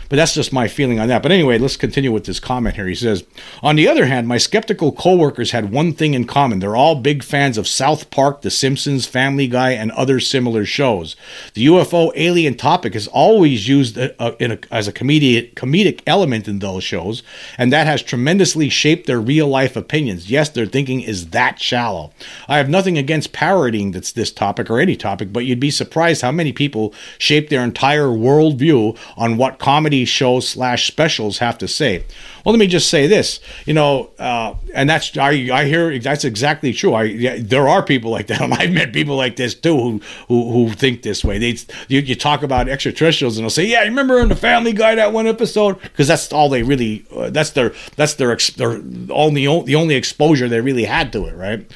But 0.10 0.16
that's 0.16 0.34
just 0.34 0.52
my 0.52 0.68
feeling 0.68 1.00
on 1.00 1.08
that. 1.08 1.22
But 1.22 1.32
anyway, 1.32 1.60
let's 1.60 1.78
continue 1.78 2.12
with 2.12 2.26
this 2.26 2.40
comment 2.40 2.76
here. 2.76 2.88
He 2.88 2.96
says, 2.96 3.24
On 3.62 3.76
the 3.76 3.88
other 3.88 4.08
hand, 4.08 4.28
my 4.28 4.40
skeptical 4.40 4.92
coworkers 4.92 5.52
had 5.52 5.72
one 5.72 5.94
thing 5.94 6.16
in 6.16 6.26
common. 6.26 6.60
They're 6.60 6.76
all 6.76 6.96
big 6.96 7.24
fans 7.24 7.58
of 7.60 7.68
South 7.68 8.10
Park, 8.10 8.42
The 8.42 8.50
Simpsons, 8.50 9.06
Family 9.06 9.48
Guy, 9.48 9.72
and 9.72 9.92
other 9.92 10.20
similar 10.20 10.66
shows. 10.66 11.16
The 11.54 11.68
UFO 11.68 12.12
alien 12.16 12.56
topic 12.56 12.96
is 12.96 13.08
always 13.08 13.68
used 13.68 14.00
uh, 14.00 14.10
uh, 14.18 14.32
a, 14.40 14.58
as 14.72 14.88
a 14.88 14.94
comedic, 14.94 15.54
comedic 15.54 16.02
element 16.08 16.48
in 16.48 16.58
those 16.58 16.84
shows, 16.84 17.22
and 17.58 17.72
that 17.72 17.86
has 17.86 18.02
tremendously 18.02 18.70
shaped 18.70 19.06
their 19.06 19.22
real 19.22 19.48
life 19.48 19.76
opinions. 19.76 20.32
Yes, 20.32 20.50
their 20.50 20.66
thinking 20.66 21.02
is 21.02 21.30
that 21.30 21.62
shallow. 21.62 22.12
I 22.48 22.58
have 22.58 22.70
nothing 22.70 22.98
against 22.98 23.32
parodying 23.32 23.92
this, 23.92 24.12
this 24.12 24.32
topic 24.32 24.72
or 24.72 24.80
any 24.80 24.96
topic, 24.96 25.32
but 25.32 25.46
you'd 25.46 25.60
be 25.60 25.70
surprised 25.70 26.24
how 26.24 26.32
many 26.32 26.52
people 26.52 26.96
shape 27.20 27.50
their 27.50 27.64
entire 27.64 28.08
worldview 28.08 28.98
on 29.16 29.38
what 29.38 29.60
comedy 29.60 29.99
shows 30.06 30.48
slash 30.48 30.88
specials 30.88 31.40
have 31.40 31.58
to 31.60 31.68
say. 31.68 32.04
Well, 32.44 32.54
let 32.54 32.60
me 32.60 32.68
just 32.68 32.90
say 32.90 33.08
this, 33.08 33.40
you 33.66 33.74
know, 33.74 34.12
uh, 34.18 34.56
and 34.74 34.90
that's 34.90 35.18
I, 35.18 35.50
I 35.52 35.66
hear 35.66 36.00
that's 36.00 36.24
exactly 36.24 36.74
true. 36.74 36.94
I 36.94 37.04
yeah, 37.04 37.38
there 37.40 37.68
are 37.68 37.84
people 37.84 38.12
like 38.12 38.28
that. 38.28 38.42
I've 38.60 38.72
met 38.72 38.94
people 38.94 39.16
like 39.16 39.36
this 39.36 39.54
too 39.54 39.76
who 39.76 40.02
who, 40.28 40.52
who 40.52 40.74
think 40.74 41.02
this 41.02 41.24
way. 41.24 41.38
They 41.38 41.58
you, 41.88 42.00
you 42.00 42.16
talk 42.16 42.44
about 42.44 42.70
extraterrestrials 42.70 43.38
and 43.38 43.44
they'll 43.44 43.50
say, 43.50 43.66
"Yeah, 43.66 43.82
remember 43.82 44.20
in 44.20 44.30
the 44.30 44.36
Family 44.36 44.74
Guy 44.74 44.96
that 44.96 45.14
one 45.14 45.28
episode?" 45.28 45.82
Because 45.82 46.08
that's 46.08 46.32
all 46.32 46.50
they 46.50 46.64
really 46.64 47.06
uh, 47.16 47.30
that's 47.30 47.52
their 47.52 47.74
that's 47.96 48.16
their 48.16 48.36
their 48.36 48.82
only 49.10 49.46
the 49.64 49.76
only 49.76 49.96
exposure 49.96 50.48
they 50.48 50.62
really 50.62 50.86
had 50.86 51.12
to 51.14 51.26
it, 51.26 51.36
right? 51.36 51.70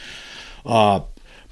Uh, 0.65 1.01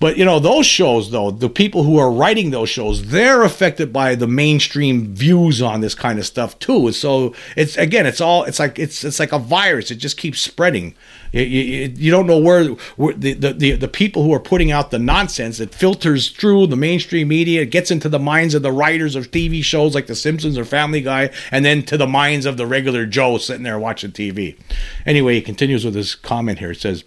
but 0.01 0.17
you 0.17 0.25
know 0.25 0.39
those 0.39 0.65
shows, 0.65 1.11
though 1.11 1.29
the 1.29 1.47
people 1.47 1.83
who 1.83 1.99
are 1.99 2.11
writing 2.11 2.49
those 2.49 2.69
shows, 2.69 3.09
they're 3.09 3.43
affected 3.43 3.93
by 3.93 4.15
the 4.15 4.25
mainstream 4.25 5.13
views 5.13 5.61
on 5.61 5.81
this 5.81 5.93
kind 5.93 6.17
of 6.17 6.25
stuff 6.25 6.57
too. 6.57 6.91
So 6.91 7.35
it's 7.55 7.77
again, 7.77 8.07
it's 8.07 8.19
all 8.19 8.43
it's 8.45 8.57
like 8.57 8.79
it's 8.79 9.03
it's 9.03 9.19
like 9.19 9.31
a 9.31 9.37
virus. 9.37 9.91
It 9.91 9.97
just 9.97 10.17
keeps 10.17 10.41
spreading. 10.41 10.95
You, 11.31 11.43
you, 11.43 11.93
you 11.95 12.11
don't 12.11 12.25
know 12.25 12.39
where, 12.39 12.69
where 12.97 13.13
the, 13.13 13.33
the, 13.33 13.53
the 13.53 13.71
the 13.73 13.87
people 13.87 14.23
who 14.23 14.33
are 14.33 14.39
putting 14.39 14.71
out 14.71 14.89
the 14.89 14.97
nonsense. 14.97 15.59
It 15.59 15.71
filters 15.71 16.31
through 16.31 16.65
the 16.67 16.75
mainstream 16.75 17.27
media. 17.27 17.61
It 17.61 17.69
gets 17.69 17.91
into 17.91 18.09
the 18.09 18.17
minds 18.17 18.55
of 18.55 18.63
the 18.63 18.71
writers 18.71 19.15
of 19.15 19.29
TV 19.29 19.63
shows 19.63 19.93
like 19.93 20.07
The 20.07 20.15
Simpsons 20.15 20.57
or 20.57 20.65
Family 20.65 21.01
Guy, 21.01 21.29
and 21.51 21.63
then 21.63 21.83
to 21.83 21.95
the 21.95 22.07
minds 22.07 22.47
of 22.47 22.57
the 22.57 22.65
regular 22.65 23.05
Joe 23.05 23.37
sitting 23.37 23.61
there 23.61 23.77
watching 23.77 24.11
TV. 24.11 24.57
Anyway, 25.05 25.35
he 25.35 25.41
continues 25.41 25.85
with 25.85 25.93
his 25.93 26.15
comment 26.15 26.57
here. 26.57 26.71
It 26.71 26.81
says. 26.81 27.03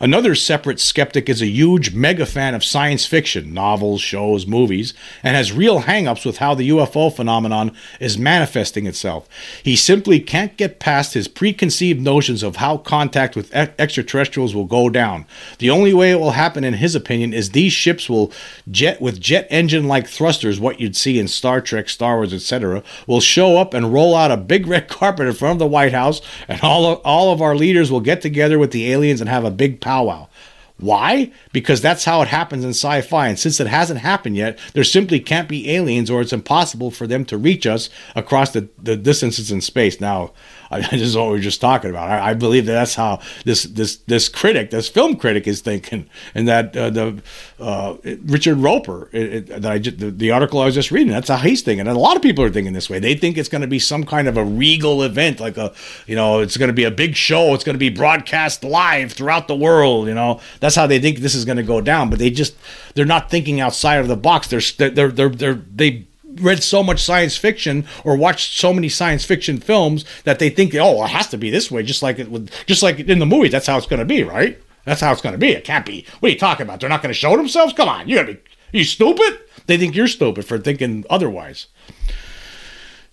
Another 0.00 0.34
separate 0.34 0.80
skeptic 0.80 1.28
is 1.28 1.40
a 1.40 1.46
huge 1.46 1.94
mega 1.94 2.26
fan 2.26 2.54
of 2.54 2.64
science 2.64 3.06
fiction, 3.06 3.54
novels, 3.54 4.00
shows, 4.00 4.46
movies, 4.46 4.94
and 5.22 5.36
has 5.36 5.52
real 5.52 5.82
hangups 5.82 6.26
with 6.26 6.38
how 6.38 6.54
the 6.54 6.68
UFO 6.68 7.14
phenomenon 7.14 7.74
is 8.00 8.18
manifesting 8.18 8.86
itself. 8.86 9.28
He 9.62 9.76
simply 9.76 10.20
can't 10.20 10.56
get 10.56 10.80
past 10.80 11.14
his 11.14 11.28
preconceived 11.28 12.00
notions 12.00 12.42
of 12.42 12.56
how 12.56 12.76
contact 12.76 13.36
with 13.36 13.54
extraterrestrials 13.54 14.54
will 14.54 14.64
go 14.64 14.90
down. 14.90 15.26
The 15.58 15.70
only 15.70 15.94
way 15.94 16.10
it 16.10 16.20
will 16.20 16.32
happen, 16.32 16.64
in 16.64 16.74
his 16.74 16.94
opinion, 16.94 17.32
is 17.32 17.50
these 17.50 17.72
ships 17.72 18.08
will 18.08 18.32
jet 18.70 19.00
with 19.00 19.20
jet 19.20 19.46
engine 19.50 19.86
like 19.86 20.06
thrusters, 20.06 20.60
what 20.60 20.80
you'd 20.80 20.96
see 20.96 21.18
in 21.18 21.28
Star 21.28 21.60
Trek, 21.60 21.88
Star 21.88 22.16
Wars, 22.16 22.34
etc., 22.34 22.82
will 23.06 23.20
show 23.20 23.58
up 23.58 23.74
and 23.74 23.92
roll 23.92 24.14
out 24.14 24.30
a 24.30 24.36
big 24.36 24.66
red 24.66 24.88
carpet 24.94 25.26
in 25.26 25.32
front 25.34 25.54
of 25.54 25.58
the 25.58 25.66
White 25.66 25.92
House, 25.92 26.20
and 26.48 26.60
all 26.62 26.86
of, 26.86 27.00
all 27.04 27.32
of 27.32 27.42
our 27.42 27.56
leaders 27.56 27.90
will 27.90 28.00
get 28.00 28.20
together 28.20 28.58
with 28.58 28.70
the 28.70 28.90
aliens 28.92 29.20
and 29.20 29.30
have 29.30 29.44
a 29.44 29.50
big 29.50 29.73
powwow. 29.74 30.28
Why? 30.76 31.30
Because 31.52 31.80
that's 31.80 32.04
how 32.04 32.20
it 32.22 32.28
happens 32.28 32.64
in 32.64 32.70
sci 32.70 33.00
fi. 33.02 33.28
And 33.28 33.38
since 33.38 33.60
it 33.60 33.68
hasn't 33.68 34.00
happened 34.00 34.36
yet, 34.36 34.58
there 34.72 34.82
simply 34.82 35.20
can't 35.20 35.48
be 35.48 35.70
aliens 35.70 36.10
or 36.10 36.20
it's 36.20 36.32
impossible 36.32 36.90
for 36.90 37.06
them 37.06 37.24
to 37.26 37.38
reach 37.38 37.64
us 37.64 37.88
across 38.16 38.50
the, 38.50 38.68
the 38.82 38.96
distances 38.96 39.52
in 39.52 39.60
space. 39.60 40.00
Now, 40.00 40.32
I, 40.74 40.80
this 40.90 41.02
is 41.02 41.16
what 41.16 41.30
we 41.30 41.38
are 41.38 41.42
just 41.42 41.60
talking 41.60 41.90
about. 41.90 42.10
I, 42.10 42.30
I, 42.30 42.34
believe 42.34 42.66
that 42.66 42.72
that's 42.72 42.94
how 42.94 43.20
this 43.44 43.64
this 43.64 43.96
this 43.96 44.28
critic, 44.28 44.70
this 44.70 44.88
film 44.88 45.16
critic, 45.16 45.46
is 45.46 45.60
thinking, 45.60 46.08
and 46.34 46.48
that 46.48 46.76
uh, 46.76 46.90
the 46.90 47.22
uh, 47.60 47.96
Richard 48.24 48.58
Roeper, 48.58 49.08
it, 49.12 49.32
it, 49.32 49.46
that 49.62 49.66
I 49.70 49.78
just, 49.78 49.98
the, 49.98 50.10
the, 50.10 50.30
article 50.30 50.60
I 50.60 50.66
was 50.66 50.74
just 50.74 50.90
reading, 50.90 51.12
that's 51.12 51.28
how 51.28 51.36
he's 51.36 51.62
thinking, 51.62 51.86
and 51.86 51.96
a 51.96 52.00
lot 52.00 52.16
of 52.16 52.22
people 52.22 52.44
are 52.44 52.50
thinking 52.50 52.72
this 52.72 52.90
way. 52.90 52.98
They 52.98 53.14
think 53.14 53.38
it's 53.38 53.48
going 53.48 53.62
to 53.62 53.68
be 53.68 53.78
some 53.78 54.04
kind 54.04 54.26
of 54.26 54.36
a 54.36 54.44
regal 54.44 55.02
event, 55.02 55.40
like 55.40 55.56
a 55.56 55.72
you 56.06 56.16
know, 56.16 56.40
it's 56.40 56.56
going 56.56 56.68
to 56.68 56.74
be 56.74 56.84
a 56.84 56.90
big 56.90 57.14
show. 57.14 57.54
It's 57.54 57.64
going 57.64 57.74
to 57.74 57.78
be 57.78 57.90
broadcast 57.90 58.64
live 58.64 59.12
throughout 59.12 59.48
the 59.48 59.56
world. 59.56 60.08
You 60.08 60.14
know, 60.14 60.40
that's 60.60 60.74
how 60.74 60.86
they 60.86 60.98
think 60.98 61.18
this 61.18 61.34
is 61.34 61.44
going 61.44 61.58
to 61.58 61.62
go 61.62 61.80
down. 61.80 62.10
But 62.10 62.18
they 62.18 62.30
just 62.30 62.56
they're 62.94 63.04
not 63.04 63.30
thinking 63.30 63.60
outside 63.60 63.96
of 63.96 64.08
the 64.08 64.16
box. 64.16 64.48
They're 64.48 64.90
they're 64.90 65.10
they're, 65.10 65.28
they're 65.28 65.54
they 65.54 66.06
read 66.40 66.62
so 66.62 66.82
much 66.82 67.02
science 67.02 67.36
fiction 67.36 67.86
or 68.04 68.16
watched 68.16 68.58
so 68.58 68.72
many 68.72 68.88
science 68.88 69.24
fiction 69.24 69.58
films 69.58 70.04
that 70.24 70.38
they 70.38 70.50
think, 70.50 70.74
oh, 70.74 71.04
it 71.04 71.08
has 71.08 71.28
to 71.28 71.38
be 71.38 71.50
this 71.50 71.70
way, 71.70 71.82
just 71.82 72.02
like 72.02 72.18
it 72.18 72.30
would, 72.30 72.50
just 72.66 72.82
like 72.82 73.00
in 73.00 73.18
the 73.18 73.26
movie. 73.26 73.48
That's 73.48 73.66
how 73.66 73.76
it's 73.76 73.86
going 73.86 74.00
to 74.00 74.04
be, 74.04 74.22
right? 74.22 74.60
That's 74.84 75.00
how 75.00 75.12
it's 75.12 75.22
going 75.22 75.34
to 75.34 75.38
be. 75.38 75.52
It 75.52 75.64
can't 75.64 75.86
be. 75.86 76.06
What 76.20 76.28
are 76.28 76.32
you 76.32 76.38
talking 76.38 76.66
about? 76.66 76.80
They're 76.80 76.88
not 76.88 77.02
going 77.02 77.12
to 77.12 77.18
show 77.18 77.36
themselves? 77.36 77.72
Come 77.72 77.88
on, 77.88 78.08
you 78.08 78.16
got 78.16 78.26
to 78.26 78.34
be. 78.34 78.40
You 78.72 78.84
stupid? 78.84 79.40
They 79.66 79.78
think 79.78 79.94
you're 79.94 80.08
stupid 80.08 80.44
for 80.44 80.58
thinking 80.58 81.04
otherwise. 81.08 81.68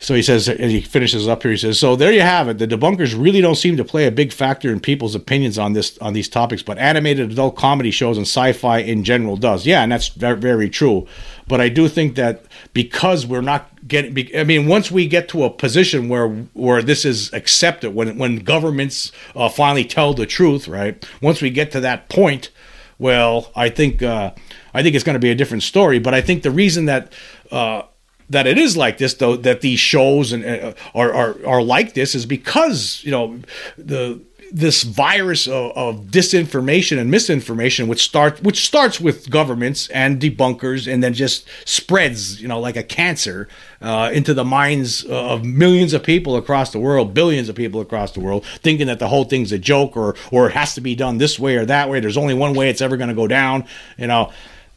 So 0.02 0.16
he 0.16 0.24
says, 0.24 0.50
and 0.50 0.72
he 0.72 0.82
finishes 0.82 1.28
up 1.28 1.44
here. 1.44 1.52
He 1.52 1.58
says, 1.58 1.78
"So 1.78 1.96
there 1.96 2.12
you 2.12 2.22
have 2.22 2.50
it. 2.50 2.58
The 2.58 2.68
debunkers 2.68 3.14
really 3.16 3.40
don't 3.40 3.56
seem 3.56 3.78
to 3.78 3.86
play 3.86 4.08
a 4.08 4.12
big 4.12 4.34
factor 4.34 4.72
in 4.72 4.80
people's 4.80 5.14
opinions 5.14 5.60
on 5.60 5.74
this 5.74 5.96
on 6.00 6.14
these 6.14 6.28
topics, 6.28 6.64
but 6.64 6.80
animated 6.80 7.32
adult 7.32 7.56
comedy 7.56 7.92
shows 7.92 8.18
and 8.18 8.26
sci-fi 8.26 8.80
in 8.80 9.04
general 9.04 9.38
does. 9.38 9.64
Yeah, 9.64 9.84
and 9.84 9.92
that's 9.92 10.08
very, 10.08 10.70
true. 10.72 11.08
But 11.48 11.62
I 11.62 11.70
do 11.70 11.88
think 11.88 12.16
that 12.16 12.46
because 12.74 13.28
we're 13.28 13.42
not 13.42 13.70
getting, 13.88 14.36
I 14.36 14.44
mean, 14.44 14.68
once 14.68 14.90
we 14.90 15.06
get 15.08 15.30
to 15.30 15.44
a 15.44 15.52
position 15.52 16.10
where 16.10 16.30
where 16.54 16.82
this 16.82 17.06
is 17.06 17.32
accepted, 17.32 17.94
when 17.94 18.18
when 18.18 18.38
governments 18.38 19.12
uh, 19.36 19.50
finally 19.50 19.86
tell 19.86 20.16
the 20.16 20.26
truth, 20.26 20.68
right? 20.68 21.08
Once 21.22 21.44
we 21.44 21.52
get 21.52 21.72
to 21.74 21.80
that 21.80 22.10
point, 22.10 22.50
well, 22.98 23.52
I 23.56 23.70
think 23.70 24.02
uh, 24.02 24.32
I 24.74 24.82
think 24.82 24.96
it's 24.96 25.04
going 25.04 25.14
to 25.14 25.20
be 25.20 25.30
a 25.30 25.36
different 25.36 25.62
story. 25.62 26.00
But 26.00 26.16
I 26.16 26.22
think 26.22 26.42
the 26.42 26.50
reason 26.50 26.86
that 26.86 27.14
uh, 27.52 27.84
that 28.32 28.48
it 28.48 28.58
is 28.58 28.76
like 28.76 28.98
this 28.98 29.13
though 29.15 29.36
that 29.36 29.62
these 29.62 29.80
shows 29.80 30.32
and 30.32 30.44
uh, 30.46 30.74
are, 30.96 31.13
are 31.13 31.36
are 31.46 31.62
like 31.62 31.94
this 31.94 32.15
is 32.15 32.26
because 32.26 33.02
you 33.04 33.12
know 33.12 33.39
the 33.78 34.20
this 34.54 34.84
virus 34.84 35.48
of, 35.48 35.72
of, 35.78 35.96
disinformation 36.08 37.00
and 37.00 37.10
misinformation 37.10 37.88
which 37.88 38.04
start 38.04 38.41
which 38.44 38.65
starts 38.65 39.00
with 39.00 39.30
governments 39.30 39.88
and 39.89 40.22
debunkers 40.22 40.91
and 40.91 41.02
then 41.02 41.13
just 41.13 41.48
spreads 41.63 42.41
you 42.41 42.48
know 42.48 42.60
like 42.60 42.76
a 42.76 42.84
cancer 42.84 43.48
uh, 43.82 44.12
into 44.13 44.34
the 44.34 44.44
minds 44.44 45.06
of 45.06 45.46
millions 45.46 45.94
of 45.94 46.04
people 46.04 46.36
across 46.36 46.72
the 46.72 46.80
world 46.80 47.13
billions 47.13 47.48
of 47.48 47.56
people 47.56 47.80
across 47.80 48.12
the 48.12 48.20
world 48.20 48.46
thinking 48.62 48.88
that 48.88 49.00
the 49.00 49.08
whole 49.08 49.24
thing's 49.24 49.52
a 49.52 49.60
joke 49.60 49.96
or 49.96 50.15
or 50.32 50.48
it 50.48 50.54
has 50.54 50.76
to 50.76 50.82
be 50.82 50.96
done 50.96 51.17
this 51.17 51.39
way 51.39 51.56
or 51.56 51.65
that 51.65 51.89
way. 51.89 52.00
There's 52.00 52.17
only 52.17 52.34
one 52.34 52.54
way 52.54 52.70
it's 52.70 52.82
ever 52.82 52.98
going 52.98 53.10
to 53.10 53.15
go 53.15 53.28
down 53.28 53.65
you 53.98 54.08
know. 54.08 54.32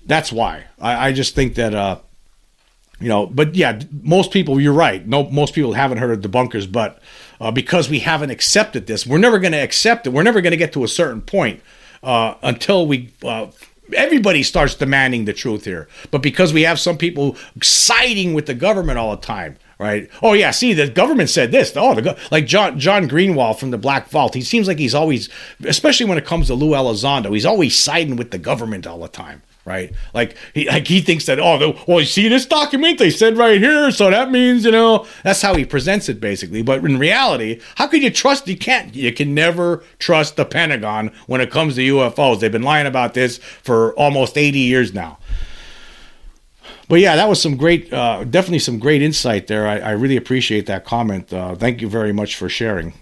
That's 0.06 0.30
why. 0.30 0.64
I, 0.78 1.08
I 1.08 1.12
just 1.12 1.34
think 1.34 1.54
that 1.54 1.72
uh, 1.72 1.98
you 3.00 3.08
know, 3.08 3.26
but 3.26 3.54
yeah, 3.54 3.80
most 4.02 4.30
people, 4.30 4.60
you're 4.60 4.72
right. 4.72 5.06
No, 5.06 5.28
most 5.30 5.54
people 5.54 5.72
haven't 5.72 5.98
heard 5.98 6.24
of 6.24 6.30
debunkers, 6.30 6.70
but 6.70 7.00
uh, 7.40 7.50
because 7.50 7.90
we 7.90 7.98
haven't 8.00 8.30
accepted 8.30 8.86
this, 8.86 9.06
we're 9.06 9.18
never 9.18 9.38
going 9.38 9.52
to 9.52 9.58
accept 9.58 10.06
it. 10.06 10.10
We're 10.10 10.22
never 10.22 10.40
going 10.40 10.52
to 10.52 10.56
get 10.56 10.72
to 10.74 10.84
a 10.84 10.88
certain 10.88 11.20
point 11.20 11.60
uh, 12.02 12.34
until 12.42 12.86
we. 12.86 13.12
Uh, 13.22 13.48
everybody 13.94 14.42
starts 14.42 14.74
demanding 14.74 15.24
the 15.24 15.32
truth 15.32 15.64
here, 15.64 15.88
but 16.10 16.22
because 16.22 16.52
we 16.52 16.62
have 16.62 16.80
some 16.80 16.96
people 16.96 17.36
siding 17.62 18.32
with 18.32 18.46
the 18.46 18.54
government 18.54 18.98
all 18.98 19.10
the 19.10 19.22
time, 19.22 19.56
right? 19.78 20.08
Oh 20.22 20.32
yeah, 20.32 20.52
see 20.52 20.72
the 20.72 20.88
government 20.88 21.30
said 21.30 21.52
this. 21.52 21.72
Oh, 21.76 21.94
the 21.94 22.02
go- 22.02 22.16
like 22.30 22.46
John 22.46 22.78
John 22.78 23.08
Greenewald 23.08 23.58
from 23.58 23.72
the 23.72 23.78
Black 23.78 24.08
Vault. 24.08 24.34
He 24.34 24.40
seems 24.40 24.68
like 24.68 24.78
he's 24.78 24.94
always, 24.94 25.28
especially 25.64 26.06
when 26.06 26.18
it 26.18 26.24
comes 26.24 26.46
to 26.46 26.54
Lou 26.54 26.70
Elizondo, 26.70 27.34
he's 27.34 27.44
always 27.44 27.76
siding 27.76 28.16
with 28.16 28.30
the 28.30 28.38
government 28.38 28.86
all 28.86 29.00
the 29.00 29.08
time 29.08 29.42
right? 29.64 29.92
Like 30.12 30.36
he 30.52 30.68
like 30.68 30.86
he 30.86 31.00
thinks 31.00 31.26
that 31.26 31.38
oh 31.38 31.58
the, 31.58 31.84
well 31.86 32.00
you 32.00 32.06
see 32.06 32.28
this 32.28 32.46
document 32.46 32.98
they 32.98 33.10
said 33.10 33.36
right 33.36 33.60
here 33.60 33.90
so 33.90 34.10
that 34.10 34.30
means 34.30 34.64
you 34.64 34.70
know 34.70 35.06
that's 35.22 35.42
how 35.42 35.54
he 35.54 35.64
presents 35.64 36.08
it 36.08 36.20
basically. 36.20 36.62
But 36.62 36.84
in 36.84 36.98
reality, 36.98 37.60
how 37.76 37.86
could 37.86 38.02
you 38.02 38.10
trust? 38.10 38.46
You 38.48 38.56
can't. 38.56 38.94
You 38.94 39.12
can 39.12 39.34
never 39.34 39.82
trust 39.98 40.36
the 40.36 40.44
Pentagon 40.44 41.12
when 41.26 41.40
it 41.40 41.50
comes 41.50 41.76
to 41.76 41.80
UFOs. 41.80 42.40
They've 42.40 42.52
been 42.52 42.62
lying 42.62 42.86
about 42.86 43.14
this 43.14 43.38
for 43.38 43.94
almost 43.94 44.36
eighty 44.36 44.60
years 44.60 44.92
now. 44.92 45.18
But 46.88 47.00
yeah, 47.00 47.16
that 47.16 47.28
was 47.28 47.40
some 47.40 47.56
great, 47.56 47.92
uh, 47.92 48.24
definitely 48.24 48.58
some 48.58 48.78
great 48.78 49.00
insight 49.00 49.46
there. 49.46 49.66
I, 49.66 49.78
I 49.78 49.90
really 49.92 50.16
appreciate 50.16 50.66
that 50.66 50.84
comment. 50.84 51.32
Uh, 51.32 51.54
thank 51.54 51.80
you 51.80 51.88
very 51.88 52.12
much 52.12 52.36
for 52.36 52.48
sharing. 52.48 52.92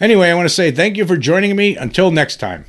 Anyway, 0.00 0.30
I 0.30 0.34
want 0.34 0.48
to 0.48 0.54
say 0.54 0.70
thank 0.70 0.96
you 0.96 1.06
for 1.06 1.16
joining 1.16 1.56
me. 1.56 1.76
Until 1.76 2.10
next 2.10 2.36
time. 2.36 2.66